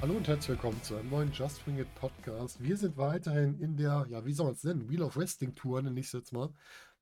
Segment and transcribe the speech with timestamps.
[0.00, 2.62] Hallo und herzlich willkommen zu einem neuen Just Wing It Podcast.
[2.62, 5.82] Wir sind weiterhin in der, ja, wie soll man es nennen, Wheel of Wrestling Tour,
[5.82, 6.50] nenne ich es jetzt mal.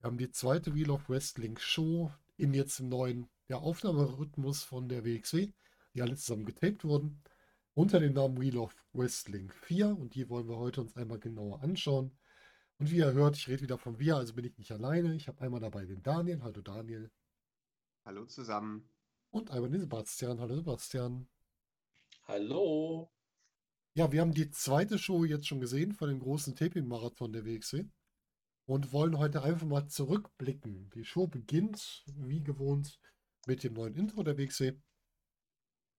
[0.01, 4.89] Wir haben die zweite Wheel of Wrestling Show in jetzt im neuen ja, Aufnahmerhythmus von
[4.89, 5.53] der WXW,
[5.95, 7.23] die alle zusammen getaped wurden,
[7.77, 11.63] unter dem Namen Wheel of Wrestling 4 und die wollen wir heute uns einmal genauer
[11.63, 12.17] anschauen.
[12.79, 15.15] Und wie ihr hört, ich rede wieder von wir, also bin ich nicht alleine.
[15.15, 16.43] Ich habe einmal dabei den Daniel.
[16.43, 17.11] Hallo Daniel.
[18.07, 18.89] Hallo zusammen.
[19.31, 20.41] Und einmal den Sebastian.
[20.41, 21.29] Hallo Sebastian.
[22.27, 23.13] Hallo.
[23.93, 27.85] Ja, wir haben die zweite Show jetzt schon gesehen von dem großen Taping-Marathon der WXW
[28.65, 30.89] und wollen heute einfach mal zurückblicken.
[30.95, 32.99] Die Show beginnt, wie gewohnt,
[33.47, 34.73] mit dem neuen Intro der WXW,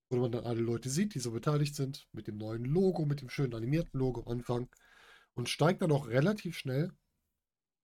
[0.10, 3.22] wo man dann alle Leute sieht, die so beteiligt sind, mit dem neuen Logo, mit
[3.22, 4.70] dem schönen animierten Logo am Anfang
[5.34, 6.92] und steigt dann auch relativ schnell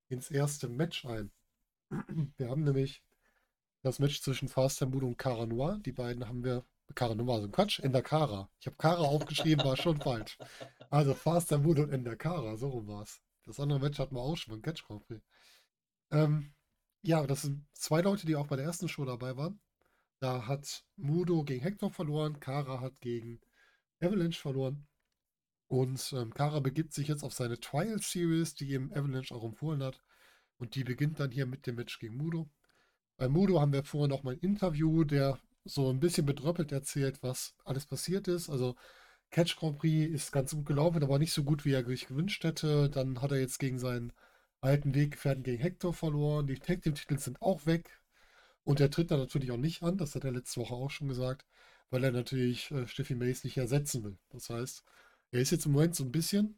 [0.10, 1.32] ins erste Match ein.
[2.38, 3.04] Wir haben nämlich
[3.82, 5.80] das Match zwischen Fast Mudo und Cara Noir.
[5.86, 8.50] Die beiden haben wir Kara Nummer, so Quatsch, Endakara.
[8.60, 10.38] Ich habe Kara aufgeschrieben, war schon falsch.
[10.90, 13.22] Also Faster Mood und Endakara, so rum war es.
[13.46, 15.04] Das andere Match hatten wir auch schon beim Catch Grand.
[16.12, 16.54] Ähm,
[17.02, 19.60] ja, das sind zwei Leute, die auch bei der ersten Show dabei waren.
[20.24, 23.42] Da hat Mudo gegen Hector verloren, Kara hat gegen
[24.00, 24.88] Avalanche verloren.
[25.68, 29.84] Und ähm, Kara begibt sich jetzt auf seine Trial Series, die ihm Avalanche auch empfohlen
[29.84, 30.02] hat.
[30.58, 32.50] Und die beginnt dann hier mit dem Match gegen Mudo.
[33.18, 37.22] Bei Mudo haben wir vorher noch mal ein Interview der so ein bisschen bedröppelt erzählt,
[37.22, 38.50] was alles passiert ist.
[38.50, 38.78] Also
[39.30, 42.46] Catch Grand Prix ist ganz gut gelaufen, aber nicht so gut, wie er sich gewünscht
[42.46, 42.90] hätte.
[42.90, 44.14] Dann hat er jetzt gegen seinen
[44.62, 46.48] alten Weggefährten gegen Hector verloren.
[46.48, 48.00] Die Tag Team Titel sind auch weg.
[48.64, 51.10] Und er tritt da natürlich auch nicht an, das hat er letzte Woche auch schon
[51.10, 51.46] gesagt,
[51.90, 54.18] weil er natürlich äh, Steffi Mace nicht ersetzen will.
[54.30, 54.84] Das heißt,
[55.32, 56.58] er ist jetzt im Moment so ein bisschen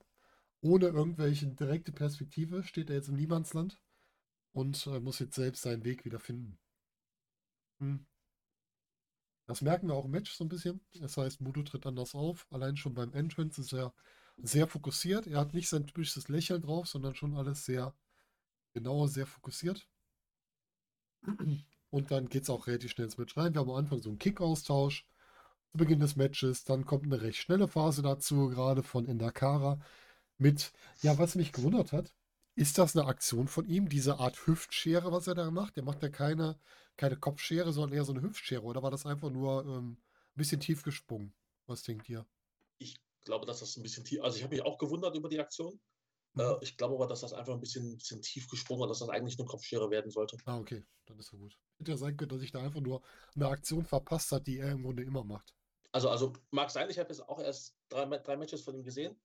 [0.61, 3.79] ohne irgendwelche direkte Perspektive, steht er jetzt im Niemandsland
[4.53, 6.57] und äh, muss jetzt selbst seinen Weg wieder finden.
[7.79, 8.05] Hm.
[9.47, 10.81] Das merken wir auch im Match so ein bisschen.
[10.99, 12.47] Das heißt, Mudo tritt anders auf.
[12.49, 13.93] Allein schon beim Entrance ist er
[14.37, 15.27] sehr fokussiert.
[15.27, 17.95] Er hat nicht sein typisches Lächeln drauf, sondern schon alles sehr
[18.73, 19.87] genau, sehr fokussiert.
[21.95, 23.53] Und dann geht es auch relativ schnell ins Match rein.
[23.53, 25.05] Wir haben am Anfang so einen Kick-Austausch
[25.71, 26.65] zu Beginn des Matches.
[26.65, 29.79] Dann kommt eine recht schnelle Phase dazu, gerade von Endakara.
[30.37, 30.73] Mit,
[31.03, 32.13] ja, was mich gewundert hat,
[32.55, 35.77] ist das eine Aktion von ihm, diese Art Hüftschere, was er da macht?
[35.77, 36.59] Der macht ja keine,
[36.97, 38.63] keine Kopfschere, sondern eher so eine Hüftschere.
[38.63, 39.97] Oder war das einfach nur ähm, ein
[40.35, 41.33] bisschen tief gesprungen?
[41.65, 42.25] Was denkt ihr?
[42.77, 44.21] Ich glaube, dass das ein bisschen tief.
[44.21, 45.79] Also, ich habe mich auch gewundert über die Aktion.
[46.35, 46.57] Mhm.
[46.61, 49.39] Ich glaube aber, dass das einfach ein bisschen, bisschen tief gesprungen war, dass das eigentlich
[49.39, 50.37] eine Kopfschere werden sollte.
[50.45, 50.83] Ah, okay.
[51.05, 51.57] Dann ist ja gut.
[51.77, 53.01] Hätte ja sein können, dass sich da einfach nur
[53.35, 55.55] eine Aktion verpasst hat, die er im Grunde immer macht.
[55.91, 59.15] Also, also mag sein, ich habe jetzt auch erst drei, drei Matches von ihm gesehen.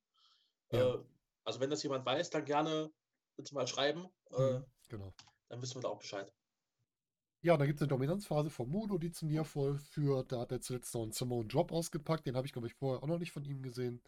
[0.71, 0.95] Ja.
[0.95, 0.99] Äh,
[1.45, 2.93] also, wenn das jemand weiß, dann gerne
[3.37, 4.09] bitte mal schreiben.
[4.31, 5.15] Äh, mhm, genau.
[5.49, 6.33] Dann wissen wir da auch Bescheid.
[7.43, 10.31] Ja, da gibt es eine Dominanzphase von Modo, die zu mir vollführt.
[10.31, 12.27] Da hat er zuletzt noch einen Simone Drop ausgepackt.
[12.27, 14.03] Den habe ich, glaube ich, vorher auch noch nicht von ihm gesehen.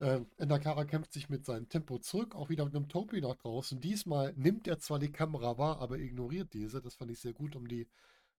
[0.00, 3.80] Äh, Endakara kämpft sich mit seinem Tempo zurück, auch wieder mit einem Topi nach draußen.
[3.80, 6.80] Diesmal nimmt er zwar die Kamera wahr, aber ignoriert diese.
[6.80, 7.86] Das fand ich sehr gut, um die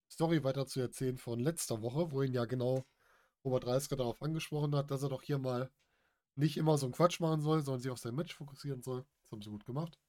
[0.09, 2.83] Story weiter zu erzählen von letzter Woche, wo ihn ja genau
[3.45, 5.71] Robert Reisker darauf angesprochen hat, dass er doch hier mal
[6.35, 9.05] nicht immer so einen Quatsch machen soll, sondern sich auf sein Match fokussieren soll.
[9.23, 9.99] Das haben sie gut gemacht.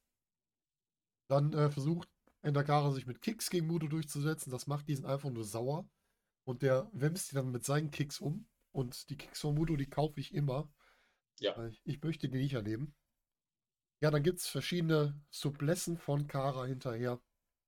[1.29, 2.09] Dann äh, versucht
[2.43, 4.51] Endakara sich mit Kicks gegen Mudo durchzusetzen.
[4.51, 5.87] Das macht diesen einfach nur sauer.
[6.45, 8.47] Und der wämst die dann mit seinen Kicks um.
[8.73, 10.69] Und die Kicks von Mudo, die kaufe ich immer.
[11.43, 11.71] Ja.
[11.85, 12.95] Ich, möchte die nicht erleben.
[14.01, 17.21] Ja, dann gibt es verschiedene Sublessen von Kara hinterher.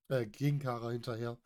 [0.07, 1.37] Äh, gegen Kara hinterher.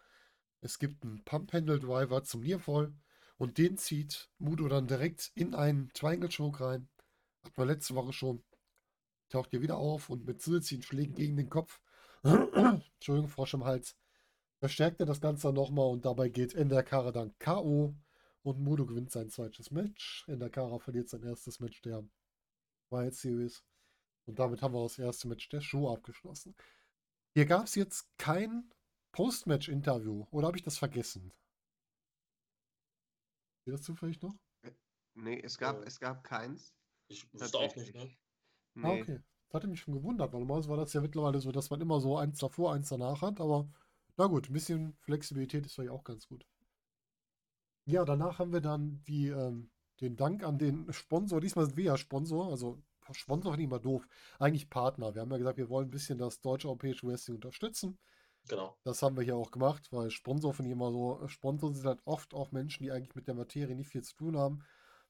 [0.62, 2.94] Es gibt einen Pump-Handle-Driver zum Nearfall.
[3.38, 6.90] Und den zieht Mudo dann direkt in einen Triangle-Choke rein.
[7.44, 8.44] Hat man letzte Woche schon.
[9.30, 11.82] Taucht hier wieder auf und mit zusätzlichen Schlägen gegen den Kopf.
[12.24, 13.96] Entschuldigung, Frosch im Hals.
[14.60, 17.96] Verstärkt er das Ganze nochmal und dabei geht Endakara dann K.O.
[18.44, 20.26] und Mudo gewinnt sein zweites Match.
[20.28, 22.04] Endakara verliert sein erstes Match der
[22.92, 23.64] Wild Series.
[24.26, 26.56] Und damit haben wir das erste Match der Show abgeschlossen.
[27.34, 28.72] Hier gab es jetzt kein
[29.12, 30.26] Post-Match-Interview.
[30.32, 31.32] Oder habe ich das vergessen?
[33.66, 34.36] Geht das zufällig noch?
[34.64, 34.72] Äh,
[35.16, 36.74] nee, es gab, äh, es gab keins.
[37.08, 38.02] Ich wusste auch nicht, ne?
[38.02, 38.08] Ah,
[38.76, 38.88] nee.
[38.88, 39.20] Ah, okay.
[39.48, 42.00] Das hatte mich schon gewundert, weil normalerweise war das ja mittlerweile so, dass man immer
[42.00, 43.68] so eins davor, eins danach hat, aber
[44.16, 46.46] na gut, ein bisschen Flexibilität ist vielleicht auch ganz gut.
[47.86, 51.42] Ja, danach haben wir dann die, ähm, den Dank an den Sponsor.
[51.42, 52.82] Diesmal sind wir ja Sponsor, also
[53.12, 54.08] Sponsor finde ich immer doof.
[54.38, 55.14] Eigentlich Partner.
[55.14, 57.98] Wir haben ja gesagt, wir wollen ein bisschen das deutsche europäische Wrestling unterstützen.
[58.48, 58.78] Genau.
[58.84, 62.02] Das haben wir hier auch gemacht, weil Sponsor finde ich immer so, Sponsor sind halt
[62.06, 64.64] oft auch Menschen, die eigentlich mit der Materie nicht viel zu tun haben.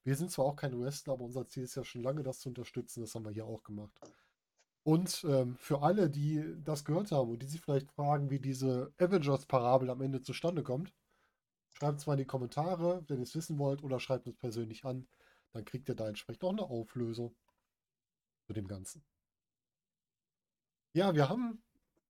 [0.04, 2.50] Wir sind zwar auch keine Wrestler, aber unser Ziel ist ja schon lange, das zu
[2.50, 3.02] unterstützen.
[3.02, 3.94] Das haben wir hier auch gemacht.
[4.84, 8.92] Und ähm, für alle, die das gehört haben und die sich vielleicht fragen, wie diese
[8.98, 10.94] Avengers-Parabel am Ende zustande kommt,
[11.72, 14.86] schreibt es mal in die Kommentare, wenn ihr es wissen wollt, oder schreibt uns persönlich
[14.86, 15.08] an.
[15.52, 17.36] Dann kriegt ihr da entsprechend auch eine Auflösung
[18.46, 19.04] zu dem Ganzen.
[20.94, 21.64] Ja, wir haben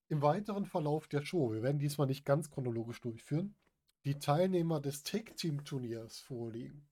[0.08, 3.56] im weiteren Verlauf der Show, wir werden diesmal nicht ganz chronologisch durchführen,
[4.06, 6.88] die Teilnehmer des Tag-Team-Turniers vorliegen.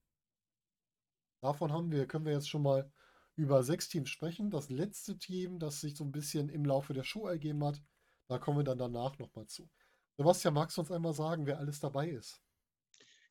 [1.41, 2.91] Davon haben wir, können wir jetzt schon mal
[3.35, 4.49] über sechs Teams sprechen.
[4.49, 7.81] Das letzte Team, das sich so ein bisschen im Laufe der Show ergeben hat,
[8.27, 9.69] da kommen wir dann danach nochmal zu.
[10.17, 12.41] Sebastian, magst du uns einmal sagen, wer alles dabei ist?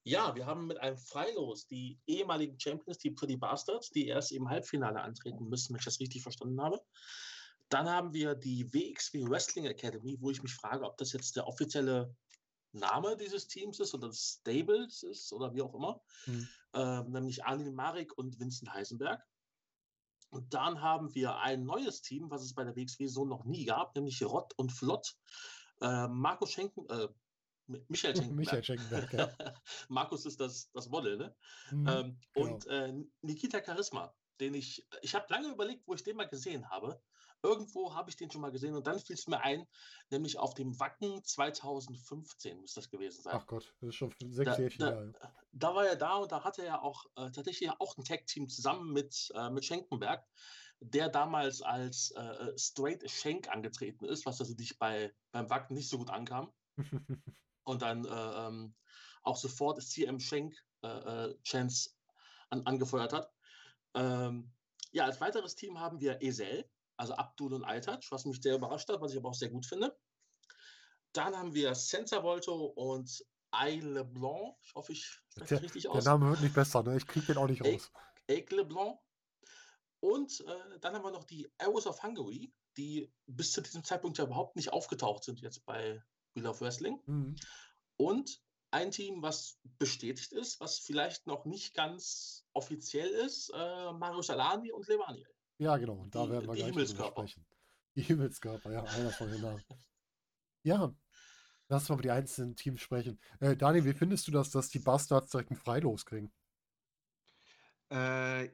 [0.06, 4.48] Ja, wir haben mit einem Freilos die ehemaligen Champions, die Pretty Bastards, die erst im
[4.48, 6.80] Halbfinale antreten müssen, wenn ich das richtig verstanden habe.
[7.70, 11.48] Dann haben wir die WXW Wrestling Academy, wo ich mich frage, ob das jetzt der
[11.48, 12.14] offizielle
[12.70, 16.00] Name dieses Teams ist oder des Stables ist oder wie auch immer.
[16.26, 16.48] Hm.
[16.74, 19.20] Ähm, nämlich Anil Marik und Vincent Heisenberg.
[20.30, 23.64] Und dann haben wir ein neues Team, was es bei der WXW so noch nie
[23.64, 25.16] gab, nämlich Rott und Flott.
[25.80, 27.08] Äh, Markus Schenken, äh,
[27.66, 28.36] Michael Schenkenberg.
[28.36, 29.32] Michael Schenkenberg, ja.
[29.88, 31.36] Markus ist das, das Model, ne?
[31.70, 32.46] Mhm, ähm, genau.
[32.46, 32.92] Und äh,
[33.22, 37.00] Nikita Charisma, den ich, ich habe lange überlegt, wo ich den mal gesehen habe.
[37.42, 39.66] Irgendwo habe ich den schon mal gesehen und dann fiel es mir ein,
[40.10, 43.34] nämlich auf dem Wacken 2015 muss das gewesen sein.
[43.36, 45.12] Ach Gott, das ist schon sechs Jahre.
[45.12, 48.04] Da, da, da, war er da und da hatte er auch äh, tatsächlich auch ein
[48.04, 50.24] Tag-Team zusammen mit, äh, mit Schenkenberg,
[50.80, 55.98] der damals als äh, Straight Schenk angetreten ist, was natürlich bei, beim Wacken nicht so
[55.98, 56.52] gut ankam.
[57.66, 58.74] und dann äh, ähm,
[59.22, 61.90] auch sofort CM Schenk äh, äh, Chance
[62.50, 63.30] an, angefeuert hat.
[63.94, 64.52] Ähm,
[64.92, 66.64] ja, als weiteres Team haben wir Esel,
[66.96, 69.66] also Abdul und Altach, was mich sehr überrascht hat, was ich aber auch sehr gut
[69.66, 69.98] finde.
[71.12, 74.56] Dann haben wir Senza Volto und Aile Blanc.
[74.62, 76.04] Ich hoffe, ich spreche das richtig aus.
[76.04, 76.96] Der Name wird nicht besser, ne?
[76.96, 77.90] ich kriege den auch nicht raus.
[78.28, 78.98] Aigle Blanc.
[80.00, 84.18] Und äh, dann haben wir noch die Arrows of Hungary, die bis zu diesem Zeitpunkt
[84.18, 86.02] ja überhaupt nicht aufgetaucht sind jetzt bei
[86.36, 87.00] Wheel of Wrestling.
[87.06, 87.34] Mhm.
[87.96, 88.40] Und
[88.70, 94.70] ein Team, was bestätigt ist, was vielleicht noch nicht ganz offiziell ist, äh, Mario Salani
[94.72, 95.28] und Levaniel.
[95.58, 95.94] Ja, genau.
[95.94, 97.26] Und da die, werden wir die gleich Himmelskörper.
[97.28, 97.46] sprechen.
[97.94, 99.64] Die Himmelskörper, ja, einer von den Namen.
[100.62, 100.94] Ja,
[101.68, 103.18] lass uns mal über die einzelnen Teams sprechen.
[103.40, 106.30] Äh, Daniel, wie findest du das, dass die Bastards direkt ein Freilos kriegen?
[107.88, 108.50] Äh,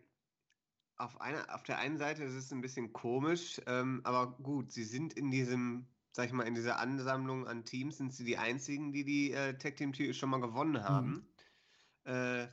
[0.96, 4.85] auf, einer, auf der einen Seite ist es ein bisschen komisch, ähm, aber gut, sie
[4.85, 8.93] sind in diesem, sag ich mal, in dieser Ansammlung an Teams, sind sie die einzigen,
[8.93, 10.85] die die äh, Tag Team schon mal gewonnen mhm.
[10.85, 11.26] haben.
[12.05, 12.12] Mhm.
[12.12, 12.49] Äh,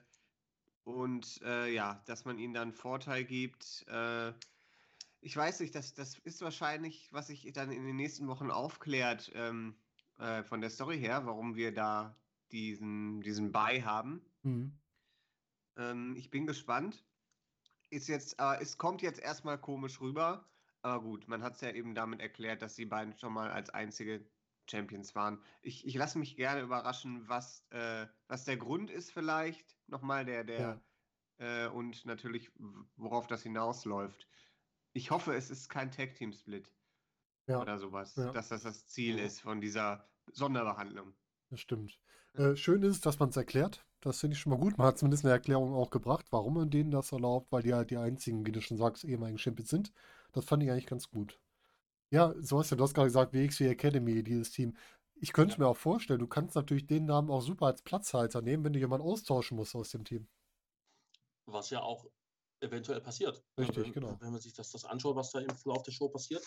[0.86, 3.86] und äh, ja, dass man ihnen dann Vorteil gibt.
[3.88, 4.34] Äh,
[5.22, 9.32] ich weiß nicht, das, das ist wahrscheinlich, was sich dann in den nächsten Wochen aufklärt
[9.36, 9.76] ähm,
[10.18, 12.16] äh, von der Story her, warum wir da
[12.52, 14.22] diesen, diesen Buy haben.
[14.44, 14.78] Mhm.
[15.78, 17.04] Ähm, ich bin gespannt.
[17.90, 20.46] Ist jetzt, äh, es kommt jetzt erstmal komisch rüber,
[20.82, 23.70] aber gut, man hat es ja eben damit erklärt, dass die beiden schon mal als
[23.70, 24.26] einzige
[24.70, 25.42] Champions waren.
[25.62, 29.76] Ich, ich lasse mich gerne überraschen, was, äh, was der Grund ist vielleicht.
[29.88, 30.82] Nochmal der, der
[31.40, 31.66] ja.
[31.66, 32.52] äh, und natürlich,
[32.96, 34.28] worauf das hinausläuft.
[34.94, 36.72] Ich hoffe, es ist kein Tag-Team-Split
[37.48, 37.62] ja.
[37.62, 38.32] oder sowas, ja.
[38.32, 41.14] dass das das Ziel ist von dieser Sonderbehandlung.
[41.50, 42.00] Das stimmt.
[42.34, 43.86] Äh, schön ist, dass man es erklärt.
[44.02, 44.78] Das finde ich schon mal gut.
[44.78, 47.90] Man hat zumindest eine Erklärung auch gebracht, warum man denen das erlaubt, weil die halt
[47.90, 49.92] die einzigen, wie du schon sagst, ehemaligen Champions sind.
[50.32, 51.40] Das fand ich eigentlich ganz gut.
[52.12, 54.76] Ja, so hast du, hast gerade gesagt, WXW Academy, dieses Team.
[55.16, 55.60] Ich könnte ja.
[55.60, 58.80] mir auch vorstellen, du kannst natürlich den Namen auch super als Platzhalter nehmen, wenn du
[58.80, 60.28] jemanden austauschen musst aus dem Team.
[61.46, 62.06] Was ja auch
[62.62, 63.44] eventuell passiert.
[63.58, 64.18] Richtig, wenn, genau.
[64.20, 66.44] Wenn man sich das, das anschaut, was da im Verlauf der Show passiert,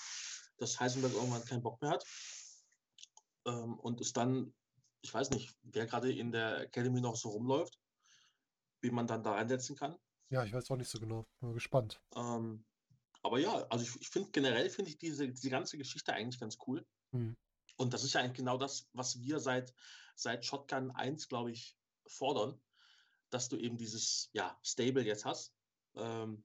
[0.58, 2.04] dass Heisenberg irgendwann keinen Bock mehr hat
[3.46, 4.54] ähm, und es dann,
[5.02, 7.78] ich weiß nicht, wer gerade in der Academy noch so rumläuft,
[8.80, 9.96] wie man dann da einsetzen kann.
[10.30, 11.26] Ja, ich weiß auch nicht so genau.
[11.40, 12.00] Bin mal gespannt.
[12.16, 12.64] Ähm,
[13.22, 16.58] aber ja, also ich, ich finde generell finde ich diese, diese ganze Geschichte eigentlich ganz
[16.66, 16.84] cool.
[17.12, 17.36] Mhm.
[17.76, 19.72] Und das ist ja eigentlich genau das, was wir seit,
[20.14, 21.76] seit Shotgun 1, glaube ich,
[22.06, 22.60] fordern,
[23.30, 25.54] dass du eben dieses ja, Stable jetzt hast.
[25.94, 26.44] Ähm,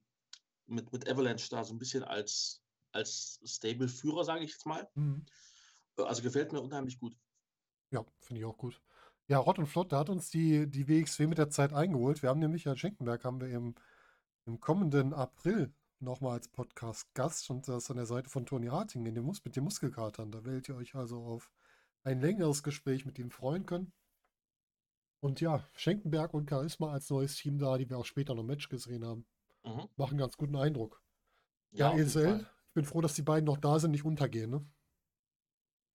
[0.68, 4.88] mit, mit Avalanche da so ein bisschen als, als Stable-Führer, sage ich jetzt mal.
[4.96, 5.26] Mhm.
[5.96, 7.18] Also gefällt mir unheimlich gut.
[7.92, 8.82] Ja, finde ich auch gut.
[9.28, 12.22] Ja, Rott und Flott, da hat uns die, die WXW mit der Zeit eingeholt.
[12.22, 13.76] Wir haben nämlich Michael Schenkenberg haben wir im,
[14.46, 19.16] im kommenden April nochmal als Podcast-Gast und das an der Seite von Toni Harting in
[19.16, 20.32] dem Mus mit den Muskelkatern.
[20.32, 21.52] Da werdet ihr euch also auf
[22.04, 23.92] ein längeres Gespräch mit ihm freuen können.
[25.20, 28.48] Und ja, Schenkenberg und Charisma als neues Team da, die wir auch später noch im
[28.48, 29.26] Match gesehen haben,
[29.64, 29.88] mhm.
[29.96, 31.02] machen ganz guten Eindruck.
[31.72, 34.52] Ja, ja Esel, ich bin froh, dass die beiden noch da sind, nicht untergehen.
[34.52, 34.66] Ne?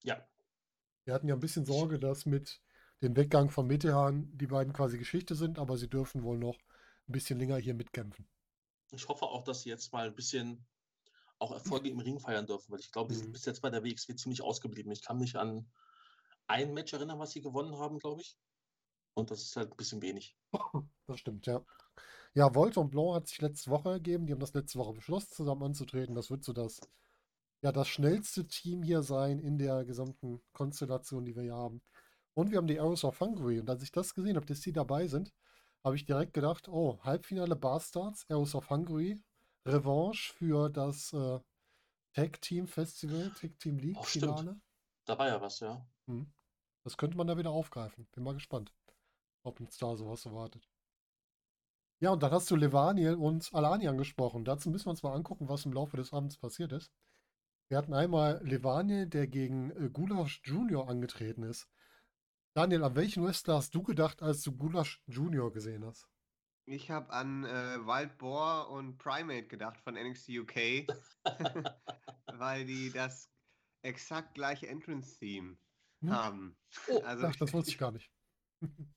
[0.02, 0.26] Ja.
[1.04, 2.60] Wir hatten ja ein bisschen Sorge, dass mit
[3.02, 6.58] dem Weggang von Metehan die beiden quasi Geschichte sind, aber sie dürfen wohl noch
[7.08, 8.28] ein bisschen länger hier mitkämpfen.
[8.92, 10.64] Ich hoffe auch, dass sie jetzt mal ein bisschen
[11.38, 13.32] auch Erfolge im Ring feiern dürfen, weil ich glaube, die sind Mhm.
[13.32, 14.92] bis jetzt bei der WXW ziemlich ausgeblieben.
[14.92, 15.70] Ich kann mich an
[16.46, 18.36] ein Match erinnern, was sie gewonnen haben, glaube ich.
[19.14, 20.36] Und das ist halt ein bisschen wenig.
[21.08, 21.64] Das stimmt, ja.
[22.34, 24.26] Ja, Volt und Blanc hat sich letzte Woche ergeben.
[24.26, 26.14] Die haben das letzte Woche beschlossen, zusammen anzutreten.
[26.14, 26.80] Das wird so das,
[27.62, 31.82] ja, das schnellste Team hier sein in der gesamten Konstellation, die wir hier haben.
[32.34, 33.60] Und wir haben die Arrows of Hungary.
[33.60, 35.32] Und als ich das gesehen habe, dass die dabei sind,
[35.84, 39.20] habe ich direkt gedacht, oh, Halbfinale Bastards, Arrows of Hungary,
[39.66, 41.40] Revanche für das äh,
[42.14, 44.38] Tag Team Festival, Tag Team League Oh, stimmt.
[44.38, 44.60] Finale.
[45.04, 45.84] Da war ja was, ja.
[46.06, 46.32] Hm.
[46.84, 48.06] Das könnte man da wieder aufgreifen.
[48.12, 48.72] Bin mal gespannt,
[49.42, 50.68] ob uns da sowas erwartet.
[52.00, 54.44] Ja, und dann hast du Levaniel und Alani angesprochen.
[54.44, 56.92] Dazu müssen wir uns mal angucken, was im Laufe des Abends passiert ist.
[57.68, 61.68] Wir hatten einmal Levaniel, der gegen äh, Gulasch Junior angetreten ist.
[62.54, 66.08] Daniel, an welchen Wrestler hast du gedacht, als du Gulasch Junior gesehen hast?
[66.64, 70.86] Ich habe an äh, Wild Boar und Primate gedacht von NXT UK,
[72.30, 73.28] weil die das
[73.82, 75.56] exakt gleiche Entrance-Theme
[76.02, 76.08] Hm.
[76.10, 76.56] haben.
[76.86, 78.12] Oh, Also Ach, das wusste ich gar nicht.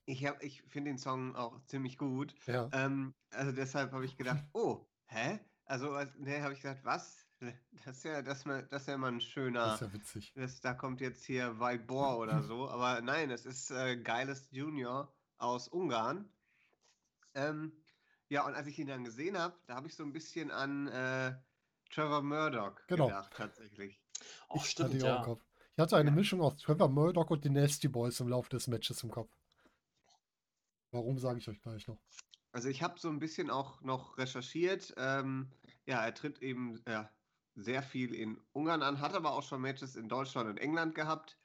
[0.06, 2.34] ich, hab- ich finde den Song auch ziemlich gut.
[2.46, 2.68] Ja.
[2.72, 5.40] Ähm, also deshalb habe ich gedacht, oh, hä?
[5.64, 7.25] Also, als- ne, habe ich gedacht, was?
[7.40, 9.74] Das ist ja, das, das ist ja mal ein Das schöner.
[9.74, 10.32] ist ja witzig.
[10.34, 12.68] Das, da kommt jetzt hier Wild Boar oder so.
[12.68, 16.28] Aber nein, es ist äh, Geiles Junior aus Ungarn.
[17.34, 17.72] Ähm,
[18.28, 20.88] ja, und als ich ihn dann gesehen habe, da habe ich so ein bisschen an
[20.88, 21.36] äh,
[21.90, 23.06] Trevor Murdoch Genau.
[23.06, 24.00] gedacht, tatsächlich.
[24.48, 25.22] Auch Ich hatte stimmt, die auch im ja.
[25.24, 25.42] Kopf.
[25.74, 26.14] Ich hatte eine Ja.
[26.16, 29.30] Mischung aus Trevor Murdoch und den Nasty Boys im Laufe des Matches im Kopf.
[30.90, 31.98] Warum, sage ich euch gleich noch.
[32.52, 34.94] Also ich habe so ein bisschen auch noch recherchiert.
[34.96, 35.52] Ähm,
[35.84, 37.10] ja, er tritt eben ja,
[37.56, 41.40] sehr viel in Ungarn an, hat aber auch schon Matches in Deutschland und England gehabt.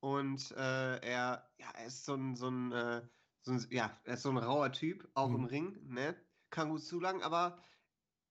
[0.00, 3.08] Und äh, er, ja, er ist so ein, so ein, äh,
[3.40, 5.46] so ein, ja, er ist so ein rauer Typ, auch im Mhm.
[5.46, 6.16] Ring, ne?
[6.50, 7.62] Kann gut zulangen, aber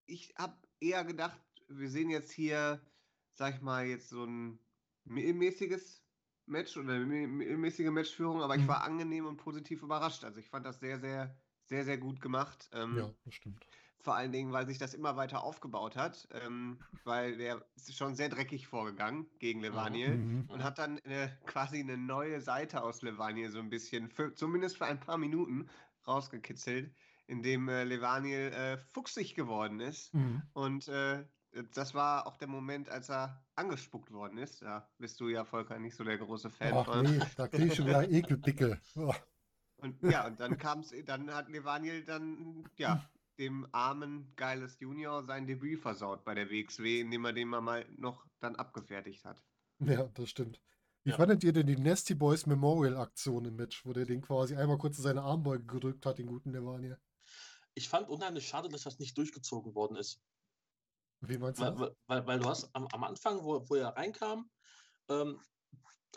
[0.05, 2.86] ich habe eher gedacht, wir sehen jetzt hier,
[3.34, 4.60] sag ich mal, jetzt so ein
[5.05, 6.05] mittelmäßiges
[6.46, 8.70] Match oder mittelmäßige Matchführung, aber ich Mhm.
[8.70, 10.24] war angenehm und positiv überrascht.
[10.24, 12.70] Also ich fand das sehr, sehr, sehr, sehr gut gemacht.
[12.74, 13.67] Ähm, Ja, das stimmt.
[14.00, 18.14] Vor allen Dingen, weil sich das immer weiter aufgebaut hat, ähm, weil der ist schon
[18.16, 20.46] sehr dreckig vorgegangen gegen Levaniel Mhm.
[20.50, 24.78] und hat dann äh, quasi eine neue Seite aus Levaniel so ein bisschen, für, zumindest
[24.78, 25.70] für ein paar Minuten,
[26.08, 26.94] rausgekitzelt,
[27.25, 30.14] indem äh, Levaniel äh, fuchsig geworden ist.
[30.14, 30.44] Mhm.
[30.54, 31.25] Und äh,
[31.74, 34.62] das war auch der Moment, als er angespuckt worden ist.
[34.62, 37.04] Da bist du ja, Volker, nicht so der große Fan Ach von.
[37.04, 38.80] nee, da kriege ich schon wieder Ekeldicke.
[38.96, 39.14] Oh,
[39.78, 43.04] Und ja, und dann kam's, dann hat Levaniel dann, ja,
[43.38, 47.86] dem armen Geiles Junior sein Debüt versaut bei der WXW, indem er den mal, mal
[47.98, 49.44] noch dann abgefertigt hat.
[49.80, 50.62] ja, das stimmt.
[51.04, 51.18] Wie Ja.
[51.18, 54.77] fandet ihr denn die Nasty Boys Memorial Aktion im Match, wo der den quasi einmal
[54.77, 57.00] kurz in seine Armbeuge gedrückt hat, den guten Levaniel?
[57.75, 60.22] Ich fand unheimlich schade, dass das nicht durchgezogen worden ist.
[61.22, 61.80] Wie meinst du Weil, das?
[61.82, 64.50] weil- weil, weil du hast am, am Anfang, wo, wo er reinkam,
[65.10, 65.39] ähm,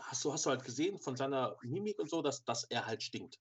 [0.01, 3.03] hast, du, hast du halt gesehen von seiner Mimik und so, dass, dass er halt
[3.03, 3.39] stinkt.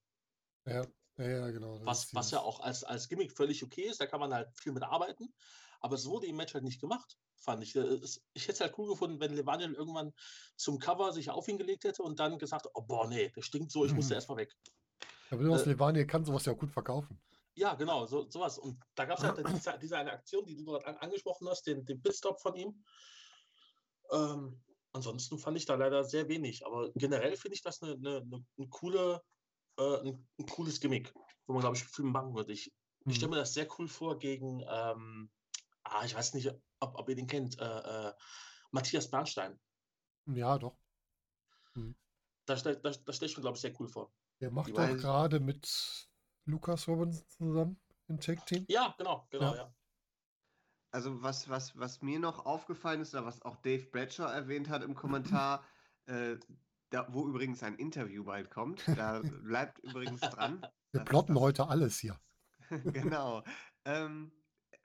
[0.66, 0.84] Ja,
[1.18, 1.84] ja, ja, genau.
[1.84, 4.72] Was, was ja auch als, als Gimmick völlig okay ist, da kann man halt viel
[4.72, 5.32] mit arbeiten.
[5.80, 7.76] Aber es wurde im Match halt nicht gemacht, fand ich.
[7.76, 8.00] Äh,
[8.32, 10.12] ich hätte es halt cool gefunden, wenn Levaniel irgendwann
[10.56, 13.70] zum Cover sich auf ihn gelegt hätte und dann gesagt, oh boah, nee, der stinkt
[13.70, 14.16] so, ich musste Mhm.
[14.16, 14.56] erstmal weg.
[15.30, 17.20] Aber du äh, Levaniel kann sowas ja auch gut verkaufen.
[17.54, 18.58] Ja, genau, so, sowas.
[18.58, 21.66] Und da gab es halt diese, diese eine Aktion, die du gerade an, angesprochen hast,
[21.66, 22.84] den, den Pitstop von ihm.
[24.10, 26.64] Ähm, ansonsten fand ich da leider sehr wenig.
[26.64, 29.22] Aber generell finde ich das eine, eine, eine, eine coole,
[29.78, 31.14] äh, ein, ein cooles Gimmick,
[31.46, 32.52] wo man, glaube ich, viel machen würde.
[32.52, 32.72] Ich,
[33.06, 33.34] ich stelle Mhm.
[33.34, 35.30] mir das sehr cool vor gegen, ähm,
[35.84, 36.48] ah, ich weiß nicht,
[36.80, 38.12] ob, ob ihr den kennt, äh, äh,
[38.70, 39.58] Matthias Bernstein.
[40.26, 40.76] Ja, doch.
[42.46, 44.10] Da stelle da, da stell ich mir, glaube ich, sehr cool vor.
[44.40, 46.08] Der macht doch gerade mit
[46.44, 48.66] Lukas Robinson zusammen im Tag Team.
[48.68, 49.56] Ja, genau, genau, Ja.
[49.56, 49.74] ja.
[50.90, 54.82] Also was, was, was mir noch aufgefallen ist, oder was auch Dave Bradshaw erwähnt hat
[54.82, 55.62] im Kommentar,
[56.06, 56.36] äh,
[56.90, 60.66] da, wo übrigens ein Interview bald kommt, da bleibt übrigens dran.
[60.92, 62.18] Wir plotten das- heute alles hier.
[62.92, 63.44] genau.
[63.84, 64.30] Ähm,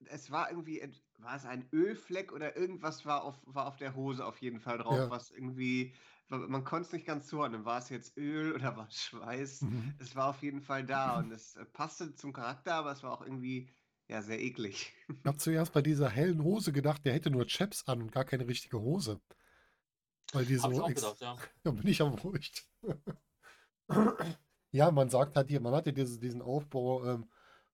[0.06, 0.82] es war irgendwie,
[1.18, 4.78] war es ein Ölfleck oder irgendwas war auf, war auf der Hose auf jeden Fall
[4.78, 5.10] drauf, Ja.
[5.10, 5.94] was irgendwie,
[6.30, 7.64] man konnte es nicht ganz zuordnen.
[7.66, 9.62] War es jetzt Öl oder war es Schweiß?
[9.62, 9.94] Mhm.
[10.00, 13.12] Es war auf jeden Fall da und es äh, passte zum Charakter, aber es war
[13.12, 13.70] auch irgendwie,
[14.10, 14.94] ja, sehr eklig.
[15.08, 18.26] Ich habe zuerst bei dieser hellen Hose gedacht, der hätte nur Chaps an und gar
[18.26, 19.22] keine richtige Hose.
[20.34, 21.38] Weil die so Habe ich auch gedacht, ja.
[21.64, 22.52] Da bin ich am ruhig.
[24.72, 27.30] ja, man sagt halt hier, man hatte diese, diesen Aufbau, ähm,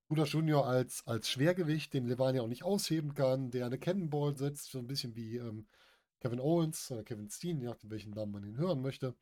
[0.08, 4.70] Buda Junior als, als Schwergewicht, den Levani auch nicht ausheben kann, der eine Cannonball setzt,
[4.70, 5.68] so ein bisschen wie ähm,
[6.20, 9.14] Kevin Owens oder Kevin Steen, je nachdem, welchen Namen man ihn hören möchte.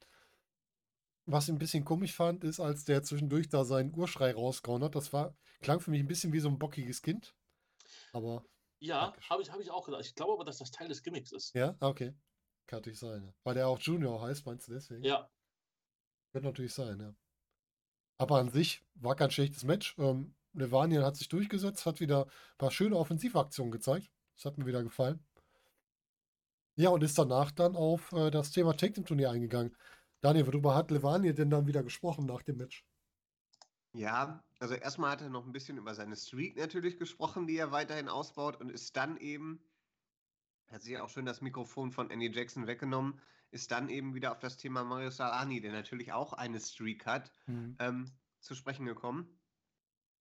[1.27, 4.95] was ich ein bisschen komisch fand, ist, als der zwischendurch da seinen Urschrei rausgehauen hat.
[4.95, 7.35] Das war, klang für mich ein bisschen wie so ein bockiges Kind.
[8.13, 8.45] Aber,
[8.81, 10.05] Ja, habe ich, hab ich auch gedacht.
[10.05, 11.55] Ich glaube aber, dass das Teil des Gimmicks ist.
[11.55, 12.15] ja, ah, okay.
[12.69, 13.33] Kann natürlich sein, ja.
[13.43, 15.03] Weil der auch Junior heißt, meinst du deswegen?
[15.03, 15.29] Ja,
[16.33, 17.15] Könnte natürlich sein, ja.
[18.19, 19.97] Aber an sich war kein schlechtes Match.
[19.99, 24.11] Ähm, Levanian hat sich durchgesetzt, hat wieder ein paar schöne Offensivaktionen gezeigt.
[24.37, 25.25] Das hat mir wieder gefallen.
[26.77, 29.77] Ja, und ist danach dann auf äh, das Thema Tag Team Turnier eingegangen.
[30.21, 32.85] Daniel, worüber hat Levanian denn dann wieder gesprochen nach dem Match?
[33.95, 37.73] Ja, also erstmal hat er noch ein bisschen über seine Streak natürlich gesprochen, die er
[37.73, 39.61] weiterhin ausbaut und ist dann eben,
[40.71, 43.21] hat sich auch schön das Mikrofon von Andy Jackson weggenommen,
[43.51, 47.33] ist dann eben wieder auf das Thema Mario Salani, der natürlich auch eine Streak hat,
[47.79, 48.11] ähm,
[48.41, 49.39] zu sprechen gekommen.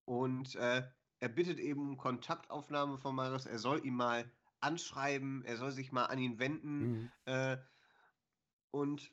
[0.04, 0.88] Und äh,
[1.20, 3.46] er bittet eben um Kontaktaufnahme von Marius.
[3.46, 6.80] Er soll ihn mal anschreiben, er soll sich mal an ihn wenden.
[6.80, 7.12] Mhm.
[7.26, 7.58] Äh,
[8.70, 9.12] und